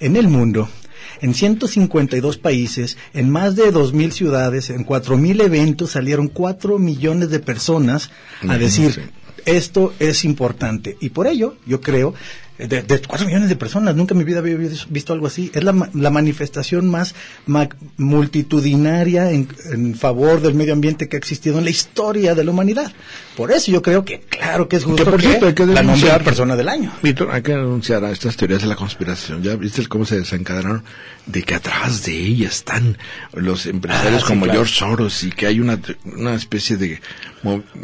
[0.00, 0.68] en el mundo
[1.20, 7.40] en 152 países, en más de 2.000 ciudades, en 4.000 eventos, salieron 4 millones de
[7.40, 8.10] personas
[8.48, 9.10] a decir,
[9.44, 10.96] esto es importante.
[11.00, 12.14] Y por ello, yo creo,
[12.66, 13.94] de, de 4 millones de personas.
[13.94, 15.50] Nunca en mi vida había visto algo así.
[15.54, 17.14] Es la, la manifestación más
[17.96, 22.50] multitudinaria en, en favor del medio ambiente que ha existido en la historia de la
[22.50, 22.92] humanidad.
[23.36, 26.18] Por eso yo creo que, claro que es justo Que, por cierto, hay que la
[26.18, 26.92] persona del año.
[27.02, 29.42] Víctor, hay que denunciar a estas teorías de la conspiración.
[29.42, 30.84] ¿Ya viste cómo se desencadenaron?
[31.26, 32.98] De que atrás de ella están
[33.32, 34.58] los empresarios Ah, sí, como claro.
[34.60, 37.00] George Soros y que hay una, una especie de...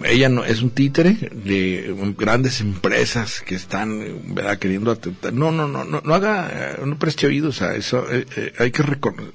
[0.05, 5.33] Ella no es un títere de grandes empresas que están, ¿verdad?, queriendo atentar.
[5.33, 8.07] No, no, no, no, no haga, eh, no preste oídos a eso.
[8.11, 9.33] eh, eh, hay que reconocer.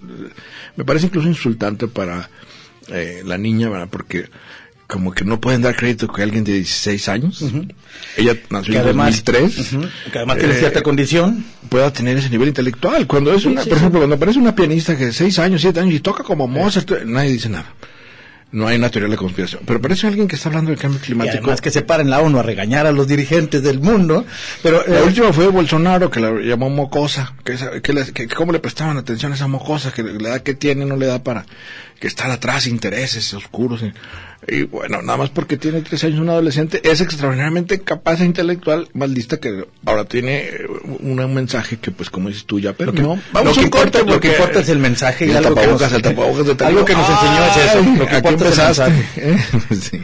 [0.76, 2.30] Me parece incluso insultante para
[2.90, 4.30] eh, la niña, ¿verdad?, porque
[4.92, 7.42] como que no pueden dar crédito que alguien de 16 años,
[8.18, 11.46] ella nació en además, 2003, Ujú, que además tiene eh, cierta condición.
[11.70, 13.08] pueda tener ese nivel intelectual.
[13.08, 13.82] Cuando es una, sí, por sí.
[13.82, 16.92] ejemplo, cuando aparece una pianista que de 6 años, 7 años y toca como Mozart,
[17.06, 17.74] nadie dice nada.
[18.54, 19.62] No hay una teoría de la conspiración.
[19.66, 21.38] Pero parece alguien que está hablando del cambio Y climático.
[21.38, 24.26] además que se para en la ONU a regañar a los dirigentes del mundo.
[24.62, 27.56] Pero La eh, última fue Bolsonaro, que la llamó mocosa, que,
[28.14, 31.06] que, cómo le prestaban atención a esa mocosa, que la edad que tiene no le
[31.06, 31.46] da para
[31.98, 33.84] que estar atrás, intereses oscuros.
[33.84, 33.94] Y,
[34.48, 38.90] y bueno, nada más porque tiene tres años un adolescente, es extraordinariamente capaz e intelectual,
[38.94, 40.68] más lista que ahora tiene eh,
[41.00, 43.20] un, un mensaje que pues como dices tú ya, pero que, no.
[43.34, 45.92] lo que importa, corte lo que importa es el mensaje y, el algo, que tapabocas,
[45.92, 48.00] nos, el tapabocas de algo que nos enseñó es eso.
[48.00, 49.06] Lo que importa es el mensaje.
[49.18, 49.38] ¿eh?
[49.82, 50.04] Sí.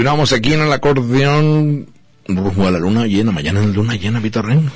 [0.00, 1.86] Continuamos aquí en el acordeón
[2.26, 4.70] rumbo a la luna llena, mañana en luna llena, Víctor Ren.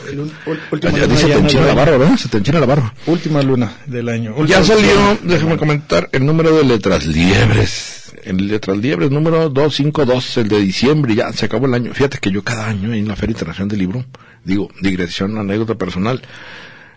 [1.08, 1.76] Dice, te enchina la año.
[1.76, 2.16] barba, ¿verdad?
[2.18, 2.92] Se te enchina la barba.
[3.06, 4.44] Última luna del año.
[4.44, 5.18] Ya salió, luna.
[5.22, 8.12] déjame comentar, el número de letras liebres.
[8.22, 11.94] El letras liebres número 252, el de diciembre, ya se acabó el año.
[11.94, 14.04] Fíjate que yo cada año en la Feria Internacional del Libro,
[14.44, 16.20] digo, digresión, anécdota personal,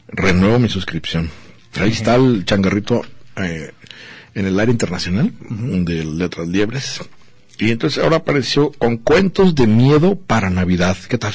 [0.10, 1.32] renuevo mi suscripción.
[1.80, 3.04] Ahí está el changarrito
[3.38, 3.72] eh,
[4.36, 7.00] en el área internacional de letras liebres.
[7.60, 10.98] Y entonces ahora apareció con cuentos de miedo para Navidad.
[11.10, 11.34] ¿Qué tal?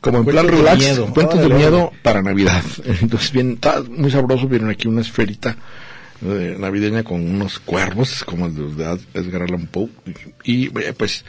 [0.00, 1.06] Como en plan de relax, miedo.
[1.14, 2.62] cuentos de miedo para Navidad.
[3.00, 4.48] Entonces, bien, está muy sabroso.
[4.48, 5.56] Vienen aquí una esferita
[6.24, 9.90] eh, navideña con unos cuervos, como el de Edgar Allan Poe.
[10.42, 11.24] Y, eh, pues,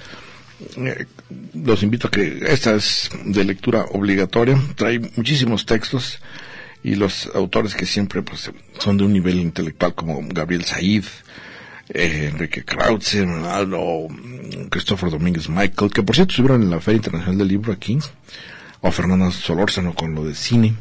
[0.78, 1.06] eh,
[1.54, 4.60] los invito a que esta es de lectura obligatoria.
[4.76, 6.20] Trae muchísimos textos
[6.84, 11.06] y los autores que siempre pues, son de un nivel intelectual como Gabriel Said,
[11.90, 16.98] eh, Enrique Krautzer, o mm, Christopher Domínguez Michael, que por cierto estuvieron en la Feria
[16.98, 18.00] Internacional del Libro aquí,
[18.82, 20.76] o Fernanda Solórzano con lo de cine.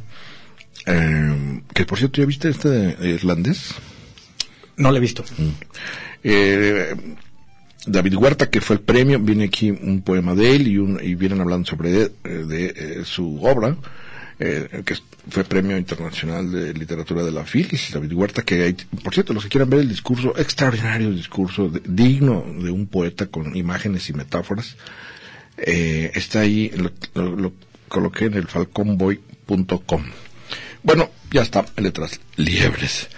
[0.86, 3.74] Eh, que por cierto, ¿ya viste este de irlandés?
[4.76, 5.24] No lo he visto.
[6.24, 6.94] Eh,
[7.86, 11.14] David Huerta, que fue el premio, viene aquí un poema de él y, un, y
[11.14, 13.76] vienen hablando sobre eh, de, eh, su obra,
[14.44, 14.96] eh, que
[15.30, 18.72] fue premio internacional de literatura de la FILIS, David Huerta, que hay,
[19.04, 23.54] por cierto, los que quieran ver el discurso, extraordinario discurso, digno de un poeta con
[23.56, 24.76] imágenes y metáforas,
[25.58, 27.52] eh, está ahí, lo, lo- lo
[27.88, 30.02] coloqué en el falconboy.com.
[30.82, 33.08] Bueno, ya está, letras liebres.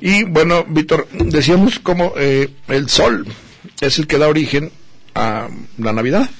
[0.00, 3.26] Y bueno, Víctor, decíamos como eh, el sol
[3.80, 4.70] es el que da origen
[5.14, 6.30] a la Navidad.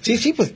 [0.00, 0.52] Sí, sí, pues,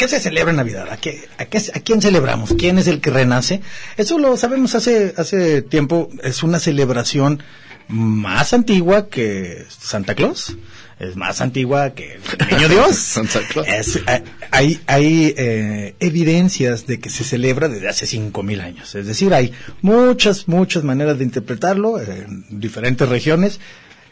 [0.00, 0.88] ¿qué se celebra en Navidad?
[0.90, 2.54] ¿A, qué, a, qué- a quién celebramos?
[2.58, 3.60] ¿Quién es el que renace?
[3.96, 7.42] Eso lo sabemos hace, hace tiempo, es una celebración
[7.88, 10.56] más antigua que Santa Claus.
[10.98, 12.96] Es más antigua que el Niño Dios.
[12.96, 13.66] Santa Claus.
[13.68, 14.00] Es-
[14.50, 18.94] hay hay, eh, evidencias de que se celebra desde hace cinco mil años.
[18.94, 23.60] Es decir, hay muchas, muchas maneras de interpretarlo en diferentes regiones.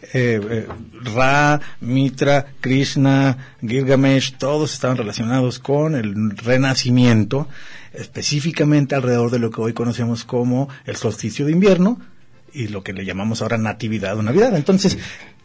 [0.01, 0.67] Eh, eh,
[1.03, 7.49] Ra, Mitra, Krishna, Gilgamesh, todos estaban relacionados con el renacimiento,
[7.93, 12.01] específicamente alrededor de lo que hoy conocemos como el solsticio de invierno
[12.53, 14.57] y lo que le llamamos ahora natividad o navidad.
[14.57, 14.99] Entonces,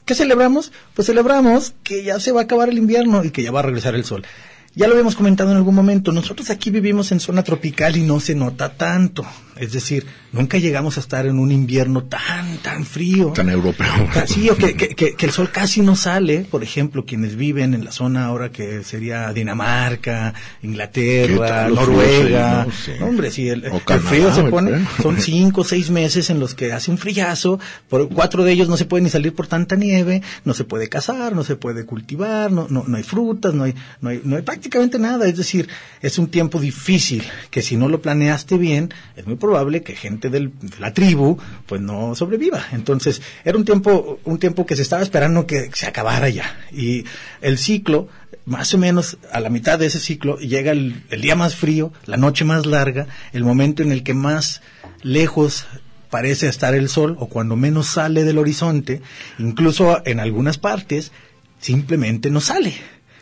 [0.06, 0.72] ¿qué celebramos?
[0.94, 3.64] Pues celebramos que ya se va a acabar el invierno y que ya va a
[3.64, 4.24] regresar el sol.
[4.76, 8.20] ya lo habíamos comentado en algún momento, nosotros aquí vivimos en zona tropical y no
[8.20, 9.26] se nota tanto.
[9.58, 13.32] Es decir, nunca llegamos a estar en un invierno tan, tan frío.
[13.34, 13.88] Tan europeo.
[14.26, 16.46] Sí, o que, que, que, el sol casi no sale.
[16.50, 22.68] Por ejemplo, quienes viven en la zona ahora que sería Dinamarca, Inglaterra, Noruega.
[23.00, 23.64] No hombre, sí, el,
[24.02, 27.60] frío se pone, son cinco o seis meses en los que hace un frillazo.
[27.90, 30.90] Por, cuatro de ellos no se puede ni salir por tanta nieve, no se puede
[30.90, 34.36] cazar, no se puede cultivar, no, no, no hay frutas, no hay, no hay, no
[34.36, 35.28] hay prácticamente nada.
[35.28, 35.68] Es decir,
[36.02, 40.30] es un tiempo difícil que si no lo planeaste bien, es muy probable que gente
[40.30, 42.66] de la tribu pues no sobreviva.
[42.72, 46.58] Entonces, era un tiempo, un tiempo que se estaba esperando que se acabara ya.
[46.72, 47.04] Y
[47.42, 48.08] el ciclo,
[48.46, 51.92] más o menos a la mitad de ese ciclo, llega el, el día más frío,
[52.06, 54.62] la noche más larga, el momento en el que más
[55.02, 55.68] lejos
[56.10, 59.02] parece estar el sol o cuando menos sale del horizonte,
[59.40, 61.12] incluso en algunas partes
[61.60, 62.76] simplemente no sale.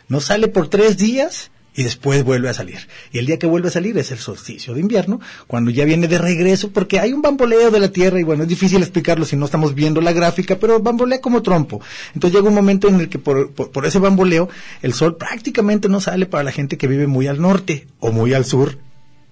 [0.06, 2.88] No sale por tres días y después vuelve a salir.
[3.12, 6.08] Y el día que vuelve a salir es el solsticio de invierno, cuando ya viene
[6.08, 9.36] de regreso, porque hay un bamboleo de la Tierra y bueno, es difícil explicarlo si
[9.36, 11.80] no estamos viendo la gráfica, pero bambolea como trompo.
[12.14, 14.48] Entonces llega un momento en el que por, por ese bamboleo
[14.82, 18.34] el sol prácticamente no sale para la gente que vive muy al norte o muy
[18.34, 18.78] al sur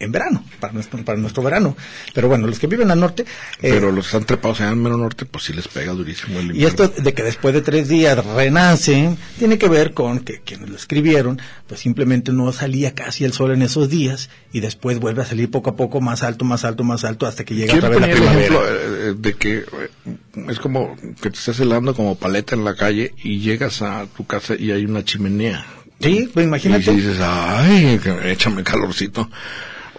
[0.01, 1.77] en verano, para nuestro, para nuestro verano.
[2.15, 3.23] Pero bueno, los que viven al norte...
[3.61, 6.41] Eh, Pero los que están trepados en el mero norte, pues sí les pega durísimo
[6.41, 10.41] el Y esto de que después de tres días renacen, tiene que ver con que
[10.41, 14.99] quienes lo escribieron, pues simplemente no salía casi el sol en esos días y después
[14.99, 17.75] vuelve a salir poco a poco más alto, más alto, más alto hasta que llega
[17.75, 18.41] otra vez la primavera.
[18.41, 22.75] ejemplo eh, de que eh, es como que te estás helando como paleta en la
[22.75, 25.67] calle y llegas a tu casa y hay una chimenea.
[26.01, 26.91] Sí, pues imagínate.
[26.93, 29.29] Y dices, ay, échame calorcito.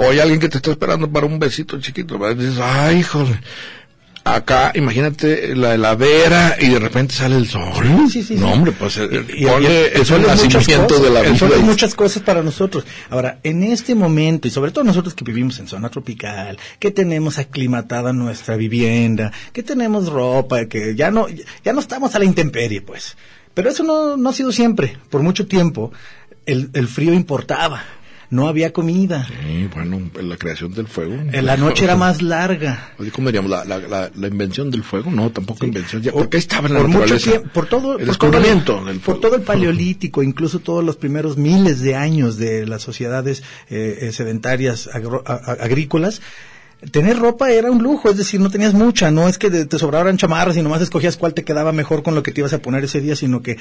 [0.01, 3.39] O hay alguien que te está esperando para un besito chiquito, Y dices, ay, híjole.
[4.23, 7.71] Acá, imagínate la heladera y de repente sale el sol.
[8.09, 11.31] Sí, sí, no, hombre, pues el, es el nacimiento de la vida.
[11.31, 12.85] El sol es muchas cosas para nosotros.
[13.09, 17.39] Ahora, en este momento, y sobre todo nosotros que vivimos en zona tropical, que tenemos
[17.39, 21.27] aclimatada nuestra vivienda, que tenemos ropa, que ya no,
[21.63, 23.17] ya no estamos a la intemperie, pues.
[23.55, 24.97] Pero eso no, no ha sido siempre.
[25.09, 25.91] Por mucho tiempo,
[26.45, 27.83] el, el frío importaba
[28.31, 29.27] no había comida.
[29.27, 31.13] Sí, bueno, la creación del fuego.
[31.13, 32.93] En la noche era más larga.
[33.11, 33.51] ¿Cómo diríamos?
[33.51, 36.01] La, la, la, invención del fuego, no, tampoco invención.
[36.01, 39.35] Ya, porque estaba en la por Mucho tiempo, por todo, el por del Por todo
[39.35, 44.89] el paleolítico, incluso todos los primeros miles de años de las sociedades eh, eh sedentarias
[44.93, 46.21] agrícolas,
[46.89, 50.15] tener ropa era un lujo, es decir, no tenías mucha, no es que te sobraran
[50.15, 52.85] chamarras y nomás escogías cuál te quedaba mejor con lo que te ibas a poner
[52.85, 53.57] ese día, sino que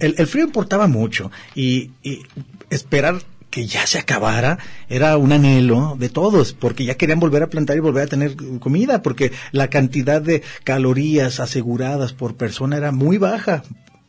[0.00, 2.22] el, el frío importaba mucho y, y
[2.70, 4.58] esperar que ya se acabara
[4.88, 8.36] era un anhelo de todos, porque ya querían volver a plantar y volver a tener
[8.60, 13.62] comida, porque la cantidad de calorías aseguradas por persona era muy baja.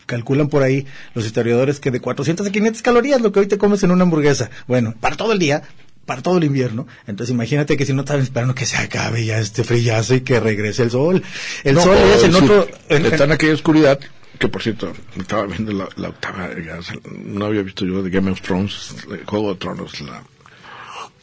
[0.05, 3.57] Calculan por ahí los historiadores que de 400 a 500 calorías lo que hoy te
[3.57, 4.49] comes en una hamburguesa.
[4.67, 5.63] Bueno, para todo el día,
[6.05, 6.87] para todo el invierno.
[7.07, 10.39] Entonces imagínate que si no estaban esperando que se acabe ya este frillazo y que
[10.39, 11.23] regrese el sol.
[11.63, 12.67] El sol es en otro...
[12.89, 13.99] está en aquella oscuridad
[14.41, 16.49] que por cierto, estaba viendo la, octava,
[17.11, 18.95] no había visto yo de Game of Thrones,
[19.27, 20.23] Juego de Tronos, la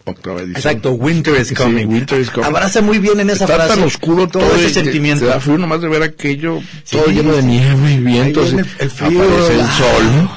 [0.05, 0.57] octava edición.
[0.57, 1.87] Exacto, Winter is coming.
[1.89, 2.47] winter is coming.
[2.47, 3.75] Abraza muy bien en esa Está frase.
[3.75, 5.25] tan oscuro todo, ese sentimiento.
[5.25, 8.53] Te da frío nomás de ver aquello, todo lleno de nieve y vientos.
[8.53, 10.31] El, el, frío, aparece el sol.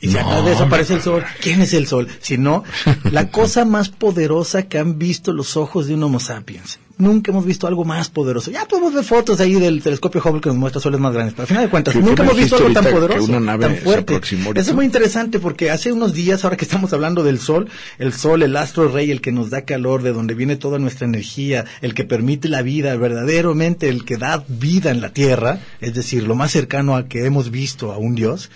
[0.00, 2.08] Y si acá desaparece el sol, ¿quién es el sol?
[2.20, 2.64] Si no,
[3.12, 7.44] la cosa más poderosa que han visto los ojos de un Homo sapiens nunca hemos
[7.44, 8.50] visto algo más poderoso.
[8.50, 11.42] Ya podemos ver fotos ahí del telescopio Hubble que nos muestra soles más grandes, pero
[11.42, 14.20] al final de cuentas nunca hemos visto algo tan poderoso, tan fuerte.
[14.22, 18.12] Eso es muy interesante porque hace unos días, ahora que estamos hablando del sol, el
[18.12, 21.64] sol, el astro rey, el que nos da calor, de donde viene toda nuestra energía,
[21.80, 26.22] el que permite la vida, verdaderamente el que da vida en la tierra, es decir,
[26.22, 28.50] lo más cercano a que hemos visto a un dios,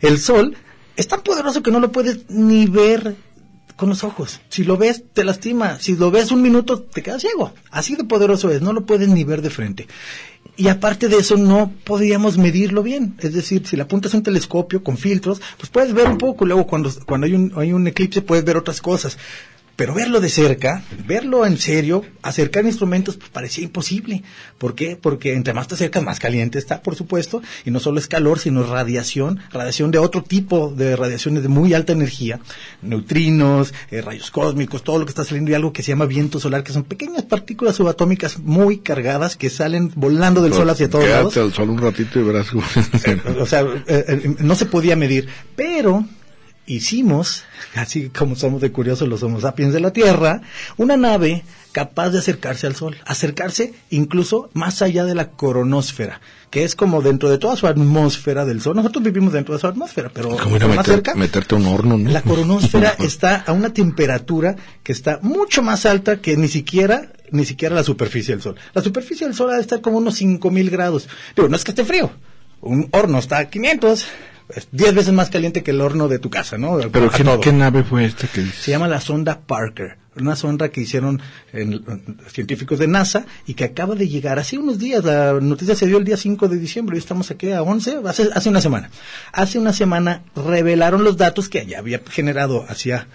[0.00, 0.56] el sol
[0.96, 3.16] es tan poderoso que no lo puedes ni ver
[3.80, 4.42] con los ojos.
[4.50, 5.78] Si lo ves, te lastima.
[5.80, 7.54] Si lo ves un minuto, te quedas ciego.
[7.70, 9.88] Así de poderoso es, no lo puedes ni ver de frente.
[10.58, 13.16] Y aparte de eso, no podíamos medirlo bien.
[13.20, 16.44] Es decir, si le apuntas un telescopio con filtros, pues puedes ver un poco.
[16.44, 19.16] Luego, cuando, cuando hay, un, hay un eclipse, puedes ver otras cosas.
[19.80, 24.22] Pero verlo de cerca, verlo en serio, acercar instrumentos, pues parecía imposible.
[24.58, 24.94] ¿Por qué?
[24.94, 28.38] Porque entre más te acercas, más caliente está, por supuesto, y no solo es calor,
[28.38, 32.40] sino radiación, radiación de otro tipo de radiaciones de muy alta energía,
[32.82, 36.40] neutrinos, eh, rayos cósmicos, todo lo que está saliendo y algo que se llama viento
[36.40, 41.08] solar, que son pequeñas partículas subatómicas muy cargadas que salen volando del sol hacia todos
[41.08, 41.34] lados.
[41.38, 42.48] al sol un ratito y verás.
[43.06, 46.04] Eh, o sea, eh, no se podía medir, pero
[46.74, 50.42] hicimos, así como somos de curiosos los Homo sapiens de la Tierra,
[50.76, 56.20] una nave capaz de acercarse al Sol, acercarse incluso más allá de la coronosfera,
[56.50, 58.74] que es como dentro de toda su atmósfera del Sol.
[58.76, 61.14] Nosotros vivimos dentro de su atmósfera, pero Como más meter- cerca.
[61.14, 62.10] meterte un horno, ¿no?
[62.10, 67.44] La coronosfera está a una temperatura que está mucho más alta que ni siquiera ni
[67.44, 68.56] siquiera la superficie del Sol.
[68.74, 71.08] La superficie del Sol ha de estar como unos 5000 grados.
[71.36, 72.10] Digo, no es que esté frío.
[72.60, 74.04] Un horno está a 500,
[74.54, 76.78] es 10 veces más caliente que el horno de tu casa, ¿no?
[76.90, 78.44] Pero ¿qué, nave fue esta que?
[78.46, 81.20] Se llama la sonda Parker, una sonda que hicieron
[81.52, 85.04] en- en científicos de NASA y que acaba de llegar hace unos días.
[85.04, 88.28] La noticia se dio el día 5 de diciembre y estamos aquí a 11, hace,
[88.34, 88.90] hace una semana.
[89.32, 93.06] Hace una semana revelaron los datos que ya había generado hacía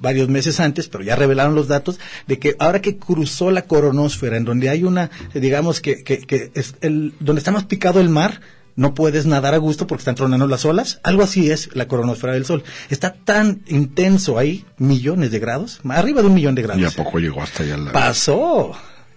[0.00, 4.36] varios meses antes, pero ya revelaron los datos de que ahora que cruzó la coronosfera,
[4.36, 8.08] en donde hay una, digamos que, que, que es el, donde está más picado el
[8.08, 8.40] mar,
[8.76, 11.00] no puedes nadar a gusto porque están tronando las olas.
[11.02, 12.64] Algo así es la coronosfera del Sol.
[12.90, 16.82] Está tan intenso ahí, millones de grados, arriba de un millón de grados.
[16.82, 17.92] ¿Y a poco llegó hasta allá la...
[17.92, 18.72] Pasó.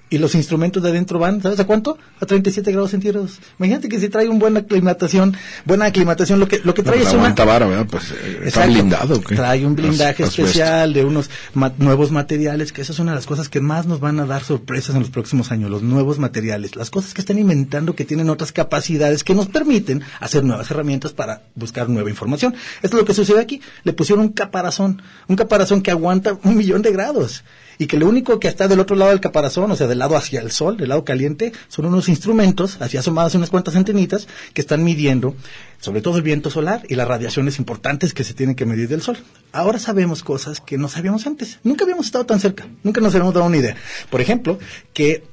[0.07, 1.97] Y los instrumentos de adentro van, ¿sabes a cuánto?
[2.21, 3.39] A 37 grados centígrados.
[3.57, 5.35] Imagínate que si trae una buena aclimatación,
[5.65, 7.29] buena aclimatación, lo que, lo que trae es una...
[7.67, 7.85] vara.
[7.85, 9.19] Pues eh, está blindado.
[9.19, 13.25] Trae un blindaje especial de unos ma- nuevos materiales, que esa es una de las
[13.25, 16.75] cosas que más nos van a dar sorpresas en los próximos años, los nuevos materiales,
[16.75, 21.13] las cosas que están inventando que tienen otras capacidades que nos permiten hacer nuevas herramientas
[21.13, 22.53] para buscar nueva información.
[22.83, 23.59] Esto es lo que sucede aquí.
[23.83, 27.43] Le pusieron un caparazón, un caparazón que aguanta un millón de grados
[27.77, 30.15] y que lo único que está del otro lado del caparazón, o sea, del lado
[30.15, 34.61] hacia el sol, del lado caliente, son unos instrumentos, así asomadas unas cuantas antenitas, que
[34.61, 35.35] están midiendo
[35.79, 39.01] sobre todo el viento solar y las radiaciones importantes que se tienen que medir del
[39.01, 39.17] sol.
[39.51, 41.59] Ahora sabemos cosas que no sabíamos antes.
[41.63, 43.75] Nunca habíamos estado tan cerca, nunca nos habíamos dado una idea.
[44.09, 44.57] Por ejemplo,
[44.93, 45.23] que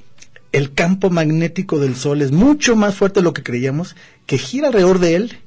[0.52, 4.68] el campo magnético del sol es mucho más fuerte de lo que creíamos, que gira
[4.68, 5.38] alrededor de él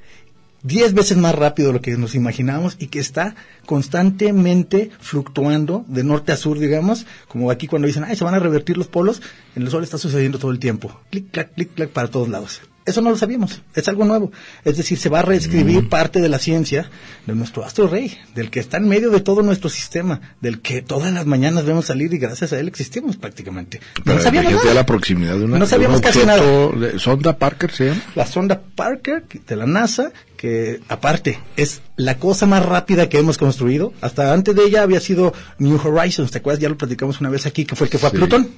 [0.65, 3.35] diez veces más rápido de lo que nos imaginábamos y que está
[3.65, 8.39] constantemente fluctuando de norte a sur, digamos, como aquí cuando dicen, ay, se van a
[8.39, 9.21] revertir los polos,
[9.55, 12.61] en el sol está sucediendo todo el tiempo, clic, clac, clic, clac, para todos lados.
[12.85, 14.31] Eso no lo sabíamos, es algo nuevo.
[14.63, 16.89] Es decir, se va a reescribir parte de la ciencia
[17.25, 20.83] de nuestro astro rey, del que está en medio de todo nuestro sistema, del que
[20.83, 23.79] todas las mañanas vemos salir y gracias a él existimos prácticamente.
[24.03, 24.73] Pero no sabíamos nada.
[24.75, 25.57] la proximidad de una...
[25.57, 28.01] No de sabíamos un casi de- ¿Sonda Parker se llama?
[28.13, 33.39] la sonda Parker de la NASA, que aparte es la cosa más rápida que hemos
[33.39, 33.93] construido.
[34.01, 36.61] Hasta antes de ella había sido New Horizons, ¿te acuerdas?
[36.61, 38.15] Ya lo platicamos una vez aquí, que fue el que fue Sí.
[38.15, 38.49] a Plutón.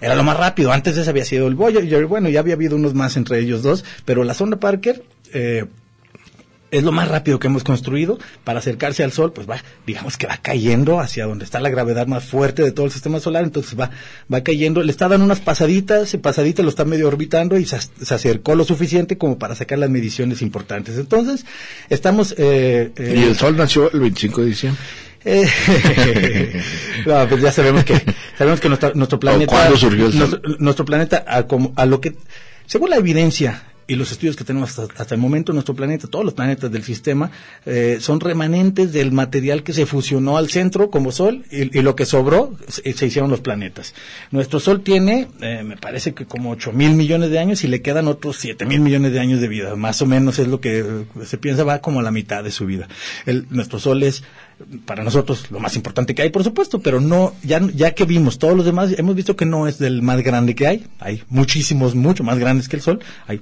[0.00, 0.72] Era lo más rápido.
[0.72, 2.06] Antes de ese había sido el Voyager.
[2.06, 5.66] Bueno, ya había habido unos más entre ellos dos, pero la sonda Parker eh,
[6.70, 10.26] es lo más rápido que hemos construido para acercarse al Sol, pues va, digamos que
[10.26, 13.78] va cayendo hacia donde está la gravedad más fuerte de todo el sistema solar, entonces
[13.78, 13.90] va,
[14.32, 17.78] va cayendo, le está dando unas pasaditas, y pasaditas lo está medio orbitando y se,
[17.80, 20.98] se acercó lo suficiente como para sacar las mediciones importantes.
[20.98, 21.46] Entonces,
[21.88, 22.34] estamos...
[22.36, 24.82] Eh, eh, Y el sol nació el 25 de diciembre.
[25.24, 25.46] Eh,
[27.06, 28.00] no, pues ya sabemos que
[28.36, 32.14] sabemos que nuestra- nuestro planeta cuándo surgió el nuestro, nuestro planeta a, lo que
[32.66, 36.22] según la evidencia y los estudios que tenemos hasta, hasta el momento nuestro planeta todos
[36.22, 37.30] los planetas del sistema
[37.64, 41.96] eh, son remanentes del material que se fusionó al centro como sol y, y lo
[41.96, 43.94] que sobró se, se hicieron los planetas.
[44.30, 47.80] Nuestro sol tiene eh, me parece que como 8 mil millones de años y le
[47.80, 49.74] quedan otros 7 mil millones de años de vida.
[49.74, 50.84] Más o menos es lo que
[51.24, 52.88] se piensa va como a la mitad de su vida.
[53.24, 54.22] El, nuestro sol es
[54.84, 58.38] para nosotros lo más importante que hay, por supuesto, pero no, ya, ya que vimos
[58.38, 60.86] todos los demás, hemos visto que no es del más grande que hay.
[60.98, 63.00] Hay muchísimos, mucho más grandes que el Sol.
[63.26, 63.40] Hay,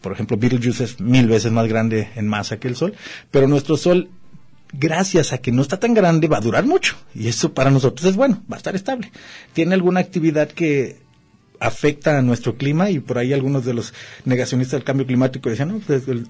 [0.00, 2.94] por ejemplo, Betelgeuse es mil veces más grande en masa que el Sol,
[3.30, 4.10] pero nuestro Sol,
[4.72, 6.96] gracias a que no está tan grande, va a durar mucho.
[7.14, 9.12] Y eso para nosotros es bueno, va a estar estable.
[9.52, 11.07] Tiene alguna actividad que
[11.60, 13.92] afecta a nuestro clima y por ahí algunos de los
[14.24, 16.26] negacionistas del cambio climático decían, no, pues, el-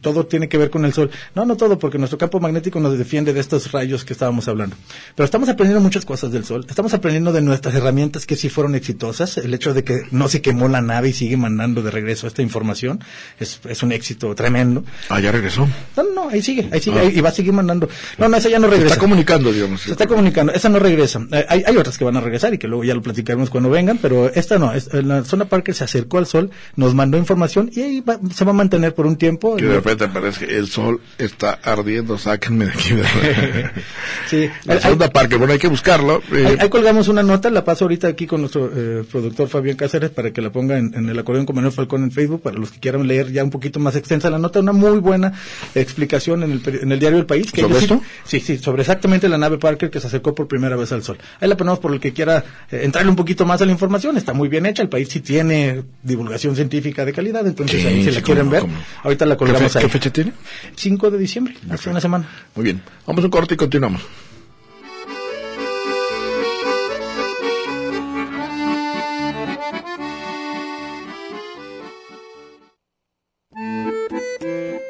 [0.00, 1.10] todo tiene que ver con el sol.
[1.34, 4.76] No, no todo, porque nuestro campo magnético nos defiende de estos rayos que estábamos hablando.
[5.16, 6.64] Pero estamos aprendiendo muchas cosas del sol.
[6.68, 9.36] Estamos aprendiendo de nuestras herramientas que sí fueron exitosas.
[9.38, 12.42] El hecho de que no se quemó la nave y sigue mandando de regreso esta
[12.42, 13.00] información
[13.40, 14.84] es, es un éxito tremendo.
[15.08, 15.68] Ah, ya regresó.
[15.96, 17.02] No, no, ahí sigue, ahí sigue, Ah.
[17.02, 17.88] ahí- y va a seguir mandando.
[18.18, 18.94] No, no, esa ya no Se regresa.
[18.94, 19.82] está comunicando, digamos.
[19.82, 21.20] Se está comunicando, esa no regresa.
[21.32, 23.70] Eh, hay, hay otras que van a regresar y que luego ya lo platicaremos cuando
[23.70, 24.67] vengan, pero esta no.
[24.74, 28.44] Es, la zona Parker se acercó al sol, nos mandó información y ahí va- se
[28.44, 29.56] va a mantener por un tiempo.
[29.56, 32.94] Que de repente parece que el sol está ardiendo, sáquenme de aquí.
[34.28, 34.48] Sí.
[34.64, 36.22] La segunda parque, bueno, hay que buscarlo.
[36.32, 39.76] eh, Ahí, ahí colgamos una nota, la paso ahorita aquí con nuestro eh, productor Fabián
[39.76, 42.58] Cáceres para que la ponga en, en el acordeón con Manuel Falcón en Facebook, para
[42.58, 45.32] los que quieran leer ya un poquito más extensa la nota, una muy buena
[45.74, 47.50] explicación en el, en el diario El País.
[47.52, 48.02] que ¿Sobre esto?
[48.24, 51.18] Sí, sí, sobre exactamente la nave Parker que se acercó por primera vez al Sol.
[51.40, 54.16] Ahí la ponemos por el que quiera eh, entrarle un poquito más a la información,
[54.16, 54.82] está muy bien bien hecha.
[54.82, 58.44] El país sí tiene divulgación científica de calidad, entonces Sí, ahí si sí, la quieren
[58.46, 58.74] no, ver, no.
[59.04, 59.84] ahorita la ¿Qué, colgamos fe- ahí.
[59.84, 60.32] qué fecha tiene?
[60.76, 62.28] 5 de diciembre, hace una semana.
[62.54, 62.82] Muy bien.
[63.06, 64.02] Vamos a un corte y continuamos.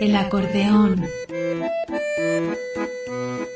[0.00, 1.04] El acordeón.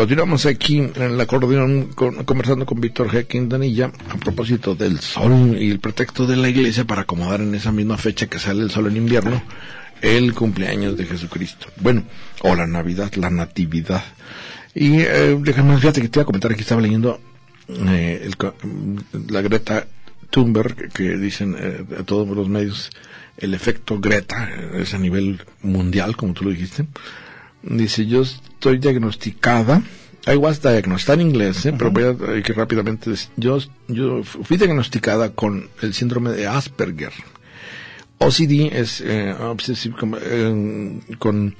[0.00, 3.26] Continuamos aquí en el acordeón con- conversando con Víctor G.
[3.26, 7.70] Quintanilla a propósito del sol y el pretexto de la iglesia para acomodar en esa
[7.70, 9.42] misma fecha que sale el sol en invierno
[10.00, 11.66] el cumpleaños de Jesucristo.
[11.82, 12.04] Bueno,
[12.40, 14.02] o la Navidad, la Natividad.
[14.74, 17.20] Y eh, déjame, fíjate que te iba a comentar aquí estaba leyendo
[17.68, 18.54] eh, el co-
[19.28, 19.86] la Greta
[20.30, 22.88] Thunberg que dicen eh, a todos los medios
[23.36, 26.86] el efecto Greta eh, es a nivel mundial, como tú lo dijiste.
[27.62, 29.82] Dice, yo estoy diagnosticada,
[30.26, 31.74] I was diagnosed, está en inglés, ¿eh?
[31.76, 33.58] pero voy a que rápidamente yo,
[33.88, 37.12] yo fui diagnosticada con el síndrome de Asperger.
[38.18, 41.54] OCD es eh, obsessive com- eh, con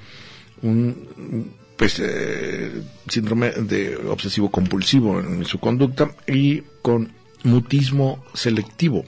[0.62, 7.10] un pues eh, síndrome de obsesivo compulsivo en su conducta y con
[7.44, 9.06] mutismo selectivo.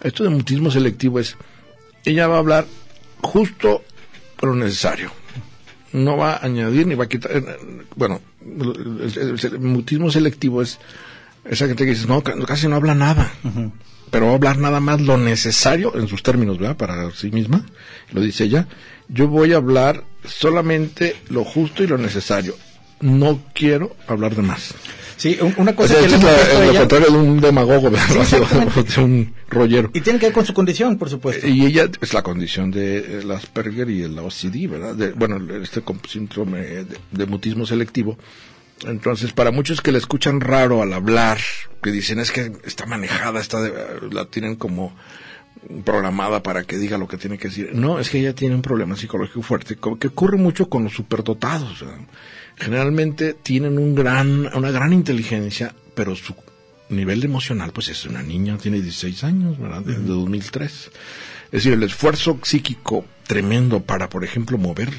[0.00, 1.36] Esto de mutismo selectivo es
[2.04, 2.66] ella va a hablar
[3.20, 3.82] justo
[4.40, 5.10] lo necesario.
[5.92, 7.32] No va a añadir ni va a quitar.
[7.34, 7.44] eh,
[7.96, 10.78] Bueno, el, mutismo selectivo es
[11.44, 13.32] esa gente que dice, no, ca- casi no habla nada,
[14.10, 16.76] pero va a hablar nada más lo necesario en sus términos, ¿verdad?
[16.76, 17.64] Para sí misma,
[18.12, 18.66] lo dice ella.
[19.08, 22.54] Yo voy a hablar solamente lo justo y lo necesario.
[23.00, 24.74] No quiero hablar de más.
[25.16, 27.18] Sí, un- una O cosa sea, que es la- visto a lo ella- contrario de
[27.18, 27.98] un demagogo, de
[29.02, 29.90] un rollero.
[29.94, 31.46] y tiene que ver con su condición, por supuesto.
[31.46, 34.94] Y ella es la condición de el Asperger y el OCD, ¿verdad?
[34.94, 38.16] De- bueno, este síndrome de, de mutismo selectivo.
[38.86, 41.38] Entonces, para muchos que le escuchan raro al hablar,
[41.82, 43.72] que dicen es que está manejada, está de-
[44.12, 44.94] la tienen como
[45.84, 47.70] programada para que diga lo que tiene que decir.
[47.74, 51.80] No, es que ella tiene un problema psicológico fuerte, que ocurre mucho con los superdotados.
[51.80, 51.98] ¿verdad?
[52.58, 56.34] Generalmente tienen un gran, una gran inteligencia, pero su
[56.88, 59.82] nivel emocional, pues es una niña, tiene 16 años, ¿verdad?
[59.82, 60.72] De, de 2003.
[60.72, 64.90] Es decir, el esfuerzo psíquico tremendo para, por ejemplo, mover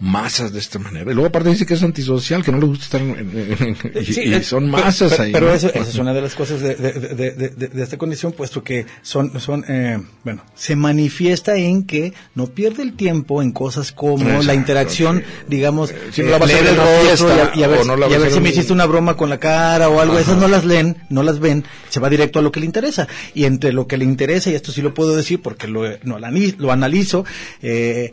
[0.00, 1.10] masas de esta manera.
[1.10, 4.04] Y luego aparte dice que es antisocial, que no le gusta estar en, en- en-
[4.06, 5.32] y, eh, son masas pero, ahí.
[5.32, 5.54] Pero ¿no?
[5.54, 8.32] eso, esa es una de las cosas de, de- de- de- de- de esta condición,
[8.32, 13.50] puesto que son, son eh, bueno, se manifiesta en que no pierde el tiempo en
[13.52, 15.44] cosas como Exacto, la interacción, sí.
[15.48, 17.02] digamos, Eh, si no la vas a leer ver el rostro
[17.34, 19.28] fiesta, y a, ver, no la y a ver si me hiciste una broma con
[19.30, 20.22] la cara o algo, Ajá.
[20.22, 23.08] esas no las leen, no las ven, se va directo a lo que le interesa.
[23.34, 26.18] Y entre lo que le interesa, y esto sí lo puedo decir porque lo, no,
[26.20, 27.24] lo analizo,
[27.62, 28.12] eh,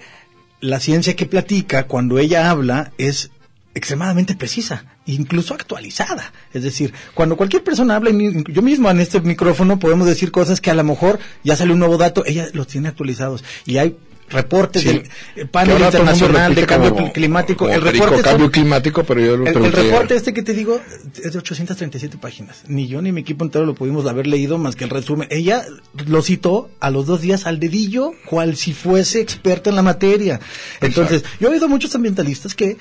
[0.62, 3.32] la ciencia que platica cuando ella habla es
[3.76, 6.32] extremadamente precisa, incluso actualizada.
[6.54, 8.12] Es decir, cuando cualquier persona habla,
[8.48, 11.80] yo mismo en este micrófono podemos decir cosas que a lo mejor ya sale un
[11.80, 13.44] nuevo dato, ella los tiene actualizados.
[13.66, 13.98] Y hay
[14.30, 15.04] reportes Sí.
[15.36, 17.66] del panel internacional de cambio como- climático.
[17.66, 20.82] como El reporte cambio climático, pero yo lo el, el reporte este que te digo
[21.24, 22.64] es de 837 páginas.
[22.68, 25.28] Ni yo ni mi equipo entero lo pudimos haber leído más que el resumen.
[25.32, 25.64] Ella
[26.08, 30.40] lo citó a los dos días al dedillo, cual si fuese experta en la materia.
[30.82, 32.78] Entonces, yo he oído muchos ambientalistas que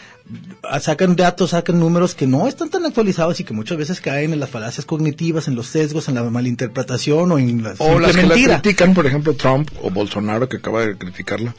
[0.80, 4.40] sacan datos, sacan números que no están tan actualizados y que muchas veces caen en
[4.40, 8.22] las falacias cognitivas, en los sesgos, en la malinterpretación o en la O las que
[8.22, 11.54] la critican, por ejemplo, Trump o Bolsonaro, que acaba de criticarla.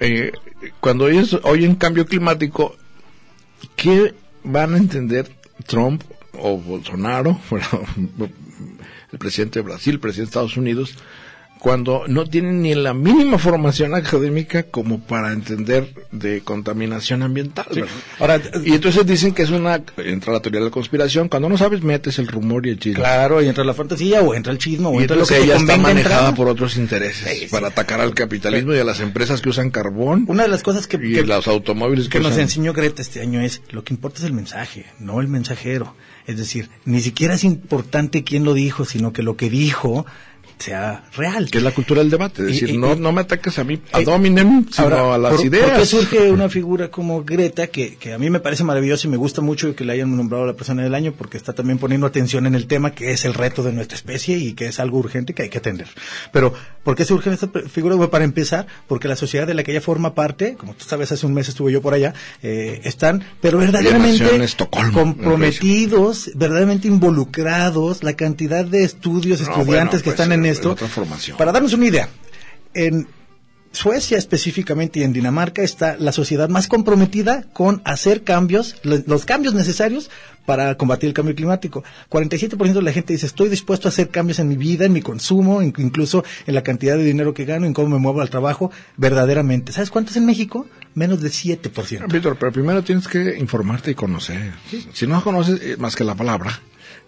[0.00, 0.32] Eh,
[0.80, 2.76] cuando ellos oyen cambio climático,
[3.76, 5.30] ¿qué van a entender
[5.66, 6.02] Trump
[6.32, 7.66] o Bolsonaro, bueno,
[9.12, 10.96] el presidente de Brasil, el presidente de Estados Unidos,
[11.60, 17.66] cuando no tienen ni la mínima formación académica como para entender de contaminación ambiental?
[17.70, 17.88] ¿verdad?
[18.18, 21.58] Ahora, y entonces dicen que es una, entra la teoría de la conspiración, cuando no
[21.58, 23.00] sabes metes el rumor y el chisme.
[23.00, 25.56] claro, y entra la fantasía o entra el chisme o Y entra lo que ella
[25.56, 26.34] está manejada entrar.
[26.34, 30.44] por otros intereses para atacar al capitalismo y a las empresas que usan carbón Una
[30.44, 33.40] de las cosas que, y que- los automóviles que, que nos enseñó Greta este año
[33.42, 35.94] es lo que importa es el mensaje, no el mensajero.
[36.26, 40.06] Es decir, ni siquiera es importante quién lo dijo, sino que lo que dijo
[40.60, 41.50] sea real.
[41.50, 43.64] Que es la cultura del debate, es Y- decir, y- no, no me ataques a
[43.64, 45.70] mí, a Eh, Dominem, sino Ahora, a las ¿por, ideas.
[45.70, 49.10] ¿Por qué surge una figura como Greta que, que a mí me parece maravillosa y
[49.10, 51.78] me gusta mucho que le hayan nombrado a la persona del año porque está también
[51.78, 54.78] poniendo atención en el tema que es el reto de nuestra especie y que es
[54.80, 55.88] algo urgente que hay que atender?
[56.32, 56.52] Pero,
[56.84, 57.94] ¿por qué surge esta pe- figura?
[57.96, 61.10] Bueno, para empezar, porque la sociedad de la que ella forma parte, como tú sabes,
[61.10, 64.24] hace un mes estuve yo por allá, eh, están, pero verdaderamente
[64.92, 70.70] comprometidos, verdaderamente involucrados, la cantidad de estudios, No, estudiantes bueno, que pues, están en esto.
[70.72, 71.36] otra formación.
[71.36, 72.08] Para darnos una idea,
[72.74, 73.06] en
[73.72, 79.24] Suecia específicamente y en Dinamarca está la sociedad más comprometida con hacer cambios, lo- los
[79.24, 80.10] cambios necesarios
[80.44, 81.84] para combatir el cambio climático.
[82.08, 85.02] 47% de la gente dice, estoy dispuesto a hacer cambios en mi vida, en mi
[85.02, 88.28] consumo, in- incluso en la cantidad de dinero que gano, en cómo me muevo al
[88.30, 89.70] trabajo, verdaderamente.
[89.70, 90.66] ¿Sabes cuánto es en México?
[90.96, 92.08] Menos de 7%.
[92.10, 94.52] Víctor, pero primero tienes que informarte y conocer.
[94.92, 96.60] Si no conoces eh, más que la palabra,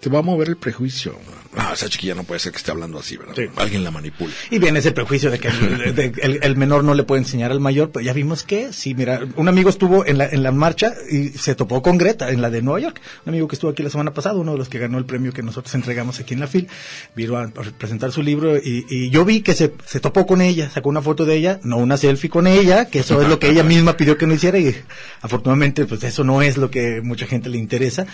[0.02, 1.16] te va a mover el prejuicio.
[1.56, 3.34] No, esa chiquilla no puede ser que esté hablando así, ¿verdad?
[3.36, 3.44] Sí.
[3.54, 4.32] Alguien la manipula.
[4.50, 7.52] Y viene ese prejuicio de que el, de- el- el menor no le puede enseñar
[7.52, 10.50] al mayor, pero ya vimos que, sí, mira, un amigo estuvo en la, en la
[10.50, 13.00] marcha y se topó con Greta, en la de Nueva York.
[13.26, 15.32] Un amigo que estuvo aquí la semana pasada, uno de los que ganó el premio
[15.32, 16.66] que nosotros entregamos aquí en la FIL,
[17.14, 20.40] vino a, a presentar su libro y, y yo vi que se, se topó con
[20.40, 23.38] ella, sacó una foto de ella, no una selfie con ella, que eso es lo
[23.38, 24.74] que ella misma pidió que no hiciera y
[25.20, 28.06] afortunadamente pues eso no es lo que mucha gente le interesa.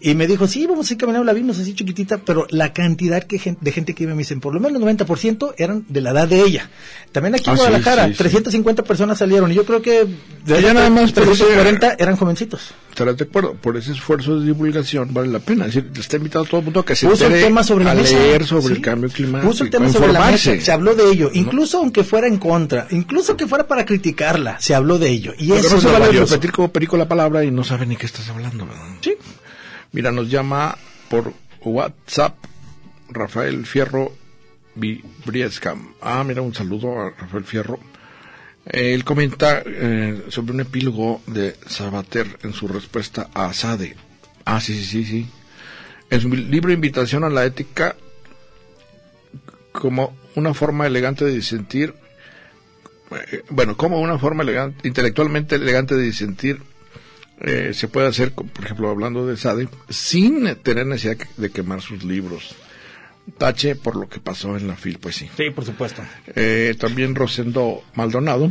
[0.00, 3.20] Y me dijo, sí, vamos a ir caminando, la vimos así chiquitita, pero la cantidad
[3.24, 6.00] que gen- de gente que iba me dicen, por lo menos el 90% eran de
[6.00, 6.70] la edad de ella.
[7.10, 8.18] También aquí en Ah, sí, Guadalajara, sí, sí.
[8.18, 10.04] 350 personas salieron y yo creo que
[10.46, 12.74] de esas nada más por ese- 340 eran jovencitos.
[12.90, 13.54] ¿Estarás de acuerdo?
[13.54, 15.66] Por ese esfuerzo de divulgación vale la pena.
[15.66, 17.84] Es decir, está invitado a todo el mundo a que se Puso el tema sobre
[17.84, 18.72] la a leer sobre Sí.
[18.74, 19.50] el cambio climático.
[19.50, 22.86] Puso el tema sobre la mesa, se habló de ello, incluso aunque fuera en contra,
[22.92, 25.32] incluso que fuera para criticarla, se habló de ello.
[25.36, 27.96] Y Porque eso no se vale repetir como perico la palabra y no sabe ni
[27.96, 28.64] qué estás hablando.
[28.64, 28.80] ¿verdad?
[29.00, 29.14] Sí.
[29.92, 30.76] Mira, nos llama
[31.08, 31.32] por
[31.62, 32.36] WhatsApp
[33.10, 34.12] Rafael Fierro
[34.74, 35.76] Vibriesca.
[36.00, 37.78] Ah, mira, un saludo a Rafael Fierro.
[38.66, 43.96] Él comenta eh, sobre un epílogo de Sabater en su respuesta a Sade.
[44.44, 45.26] Ah, sí, sí, sí, sí.
[46.10, 47.96] En su libro Invitación a la Ética,
[49.72, 51.94] como una forma elegante de disentir,
[53.10, 56.60] eh, bueno, como una forma elegante, intelectualmente elegante de disentir,
[57.40, 62.04] eh, se puede hacer, por ejemplo, hablando de Sade, sin tener necesidad de quemar sus
[62.04, 62.54] libros.
[63.36, 65.28] Tache por lo que pasó en la FIL, pues sí.
[65.36, 66.02] Sí, por supuesto.
[66.34, 68.50] Eh, también Rosendo Maldonado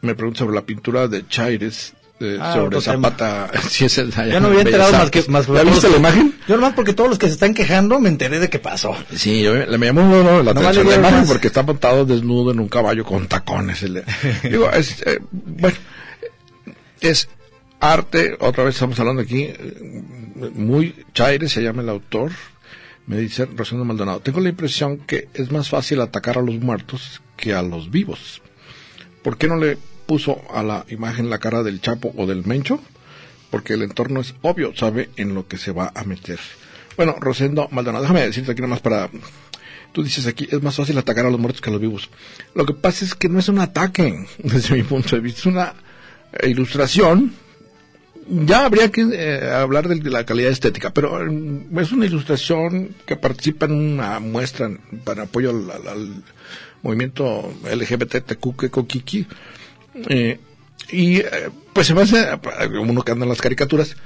[0.00, 2.80] me pregunta sobre la pintura de Chaires eh, Ah, sobre.
[2.80, 3.50] Zapata.
[3.68, 6.36] si es el Ya no había enterado más que más ¿Ya viste la imagen?
[6.46, 8.94] Yo nomás porque todos los que se están quejando me enteré de qué pasó.
[9.16, 11.28] Sí, yo, me- me llamó no, no, la No atención la imagen más.
[11.28, 13.82] porque está montado desnudo en un caballo con tacones.
[13.82, 14.04] El-
[14.44, 15.76] digo, es, eh, bueno,
[17.00, 17.28] es
[17.92, 19.50] arte, otra vez estamos hablando aquí,
[20.54, 22.32] muy Chaire se llama el autor,
[23.06, 24.20] me dice Rosendo Maldonado.
[24.20, 28.40] Tengo la impresión que es más fácil atacar a los muertos que a los vivos.
[29.22, 29.76] ¿Por qué no le
[30.06, 32.80] puso a la imagen la cara del Chapo o del Mencho?
[33.50, 36.40] Porque el entorno es obvio, sabe en lo que se va a meter.
[36.96, 39.10] Bueno, Rosendo Maldonado, déjame decirte aquí nomás para...
[39.92, 42.10] Tú dices aquí, es más fácil atacar a los muertos que a los vivos.
[42.54, 45.46] Lo que pasa es que no es un ataque, desde mi punto de vista, es
[45.46, 45.74] una
[46.42, 47.43] ilustración.
[48.28, 53.16] Ya habría que eh, hablar de la calidad estética, pero eh, es una ilustración que
[53.16, 54.70] participa en una muestra
[55.04, 56.22] para apoyo al, al- al
[56.82, 58.36] movimiento LGBT
[58.86, 59.26] Kiki.
[60.08, 60.38] Eh,
[60.90, 63.96] y eh, pues se hace, eh, uno que anda en las caricaturas,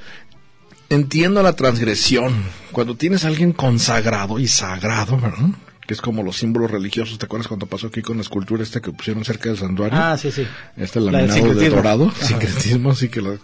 [0.90, 2.34] entiendo la transgresión.
[2.72, 5.48] Cuando tienes a alguien consagrado y sagrado, ¿verdad?
[5.88, 7.18] Que es como los símbolos religiosos.
[7.18, 9.98] ¿Te acuerdas cuando pasó aquí con la escultura esta que pusieron cerca del santuario?
[9.98, 10.46] Ah, sí, sí.
[10.76, 12.26] Este La laminado de dorado, Ajá.
[12.26, 13.38] sincretismo, así que las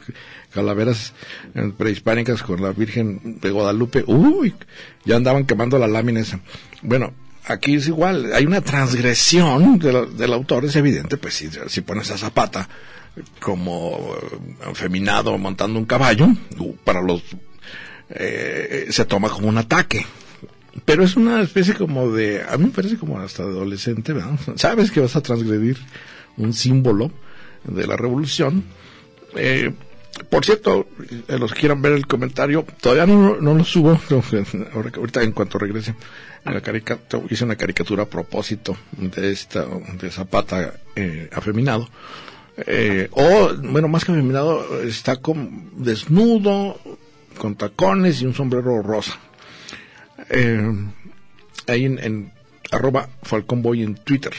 [0.52, 1.14] calaveras
[1.54, 4.54] eh, prehispánicas con la Virgen de Guadalupe, uy,
[5.06, 6.38] ya andaban quemando la lámina esa.
[6.82, 7.14] Bueno,
[7.46, 11.80] aquí es igual, hay una transgresión de la- del autor, es evidente, pues si, si
[11.80, 12.68] pones a Zapata
[13.40, 16.28] como eh, afeminado montando un caballo,
[16.58, 17.22] uh, para los
[18.10, 20.04] eh, se toma como un ataque.
[20.84, 24.38] Pero es una especie como de, a mí me parece como hasta adolescente, ¿verdad?
[24.56, 25.78] Sabes que vas a transgredir
[26.36, 27.10] un símbolo
[27.64, 28.64] de la revolución.
[29.36, 29.72] Eh,
[30.28, 30.86] por cierto,
[31.28, 34.00] eh, los que quieran ver el comentario, todavía no, no lo subo,
[34.74, 35.94] ahora ahorita en cuanto regrese,
[36.44, 39.66] la caricatura, hice una caricatura a propósito de esta,
[40.00, 41.88] de Zapata eh, afeminado.
[42.66, 46.78] Eh, o, bueno, más que afeminado, está con, desnudo,
[47.38, 49.18] con tacones y un sombrero rosa
[50.30, 50.72] eh,
[51.66, 52.32] ahí en, en
[52.70, 54.32] arroba Falconboy en Twitter.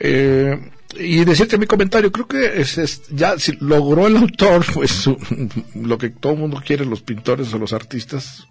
[0.00, 0.58] Eh,
[0.98, 5.18] y decirte mi comentario, creo que es, es- ya si logró el autor, pues su-
[5.74, 8.46] lo que todo el mundo quiere, los pintores o los artistas,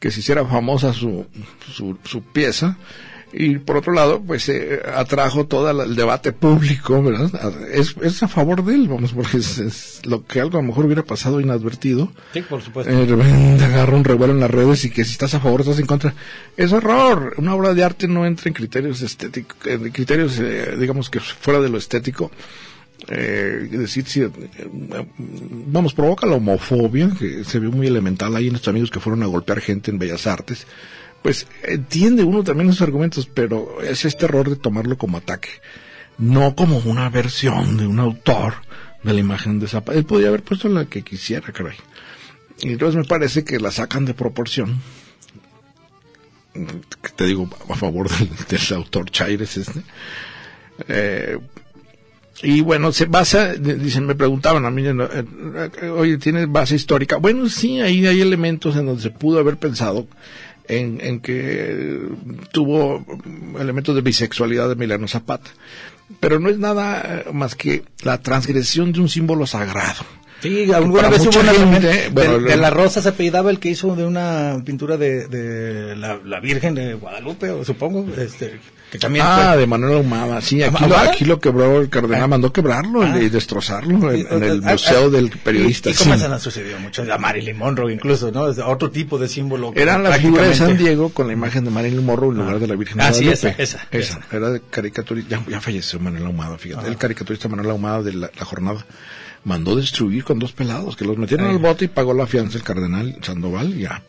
[0.00, 1.26] que se hiciera famosa su,
[1.72, 2.76] su, su pieza
[3.32, 7.30] y por otro lado, pues eh, atrajo todo el debate público, ¿verdad?
[7.72, 10.68] Es, es a favor de él, vamos, porque es, es, lo que algo a lo
[10.68, 12.12] mejor hubiera pasado inadvertido.
[12.34, 12.92] Sí, por supuesto.
[12.92, 15.78] Eh, de agarra un revuelo en las redes y que si estás a favor estás
[15.78, 16.14] en contra.
[16.56, 17.34] Es error.
[17.38, 21.60] Una obra de arte no entra en criterios estéticos, en criterios, eh, digamos que fuera
[21.60, 22.30] de lo estético.
[23.08, 24.30] Eh, decir si, eh,
[24.70, 28.36] vamos, provoca la homofobia, que se vio muy elemental.
[28.36, 30.66] Hay nuestros amigos que fueron a golpear gente en Bellas Artes
[31.22, 35.50] pues entiende uno también esos argumentos, pero es este error de tomarlo como ataque,
[36.18, 38.54] no como una versión de un autor
[39.02, 39.98] de la imagen de Zapata.
[39.98, 41.76] Él podía haber puesto la que quisiera, caray.
[42.60, 44.80] Y entonces me parece que la sacan de proporción.
[47.16, 49.80] Te digo, a favor del, autor Chaires este.
[50.88, 51.38] Eh,
[52.42, 54.84] y bueno, se basa, dicen, me preguntaban a mí,
[55.96, 57.16] oye, ¿tienes base histórica?
[57.16, 60.08] Bueno, sí, ahí hay elementos en donde se pudo haber pensado
[60.68, 62.00] en, en que
[62.52, 63.04] tuvo
[63.58, 65.50] elementos de bisexualidad de Milano Zapata.
[66.20, 70.04] Pero no es nada más que la transgresión de un símbolo sagrado.
[70.42, 73.68] Sí, alguna vez hubo una gente, bueno, de, de, la Rosa se apellidaba el que
[73.68, 78.58] hizo de una pintura de, de la, la, Virgen de Guadalupe, supongo, este,
[78.92, 79.60] que también ah, fue...
[79.60, 83.18] de Manuel Ahumada, sí, aquí lo, aquí lo, quebró el cardenal, ah, mandó quebrarlo ah,
[83.18, 85.88] y destrozarlo en, en el museo del periodista.
[85.88, 86.20] ¿Y, y cómo sí.
[86.20, 87.02] se han sucedido mucho?
[87.10, 88.48] A Marilyn Monroe incluso, ¿no?
[88.48, 89.72] Es otro tipo de símbolo.
[89.76, 92.66] Eran las figuras de San Diego con la imagen de Marilyn Monroe en lugar de
[92.66, 94.20] la Virgen de ah, sí, esa, esa, esa.
[94.30, 98.30] Era de caricaturista, ya, ya falleció Manuel Ahumada, fíjate, el caricaturista Manuel Ahumada de la,
[98.38, 98.84] la jornada
[99.44, 102.64] mandó destruir con dos pelados, que los metieron al bote y pagó la fianza el
[102.64, 104.02] cardenal Sandoval, ya.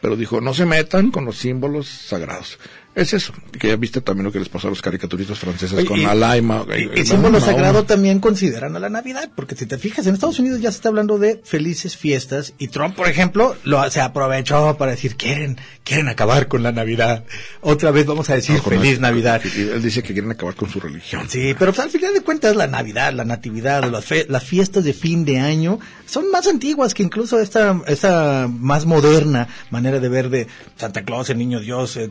[0.00, 2.58] Pero dijo, no se metan con los símbolos sagrados.
[3.00, 5.86] Es eso, que ya viste también lo que les pasó a los caricaturistas franceses Oye,
[5.86, 6.66] con y, Alaima.
[6.76, 10.12] Y, y símbolo no, sagrado también consideran a la Navidad, porque si te fijas, en
[10.12, 14.02] Estados Unidos ya se está hablando de felices fiestas y Trump, por ejemplo, lo se
[14.02, 17.24] aprovechó para decir, quieren, quieren acabar con la Navidad.
[17.62, 19.40] Otra vez vamos a decir no, feliz el, Navidad.
[19.46, 21.26] Él dice que quieren acabar con su religión.
[21.26, 24.84] Sí, pero pues, al final de cuentas la Navidad, la Natividad, las, fe, las fiestas
[24.84, 25.78] de fin de año
[26.10, 31.30] son más antiguas que incluso esta, esta más moderna manera de ver de Santa Claus,
[31.30, 32.10] el Niño Dios, eh,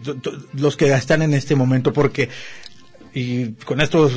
[0.53, 2.29] los que están en este momento, porque
[3.13, 4.13] y con esto eh,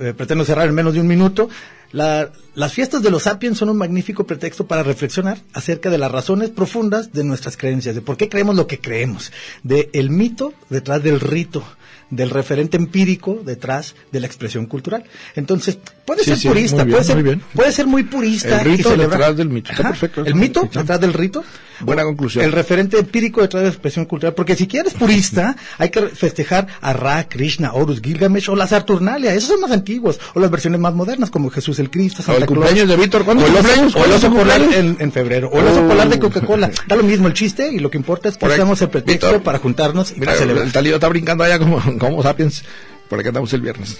[0.00, 1.48] eh, pretendo cerrar en menos de un minuto.
[1.92, 6.10] La, las fiestas de los sapiens son un magnífico pretexto para reflexionar acerca de las
[6.10, 9.30] razones profundas de nuestras creencias, de por qué creemos lo que creemos,
[9.62, 11.64] de mito detrás del rito,
[12.12, 15.02] del referente empírico detrás de la expresión cultural.
[15.34, 18.60] Entonces, puede Sí, ser sí, purista, bien, puede, ser, puede ser muy purista.
[18.60, 19.70] El rito y detrás del mito.
[19.72, 20.78] Está perfecto, El está mito perfecto.
[20.80, 21.42] detrás del rito.
[21.80, 22.44] Buena conclusión.
[22.44, 24.34] El referente empírico detrás de la expresión cultural.
[24.34, 29.34] Porque si quieres purista, hay que festejar a Ra, Krishna, Horus, Gilgamesh o la Saturnalia.
[29.34, 30.20] Esos son más antiguos.
[30.34, 32.58] O las versiones más modernas, como Jesús el Cristo, O Santa el Claus.
[32.58, 33.94] cumpleaños de Víctor, ¿cuándo O el cumpleaños?
[33.94, 35.48] o el ¿Cuándo es oso polar en, en febrero.
[35.52, 35.88] O el oso Oh.
[35.88, 36.70] polar de Coca-Cola.
[36.86, 39.26] Da lo mismo el chiste y lo que importa es que Por usamos el pretexto
[39.28, 40.66] Víctor, para juntarnos y Mira, para celebrar.
[40.66, 42.64] el talío está brincando allá como, como sapiens.
[43.08, 43.98] Por aquí andamos el viernes.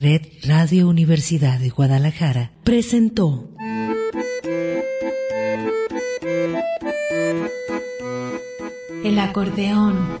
[0.00, 3.48] Red Radio Universidad de Guadalajara presentó
[9.04, 10.20] El acordeón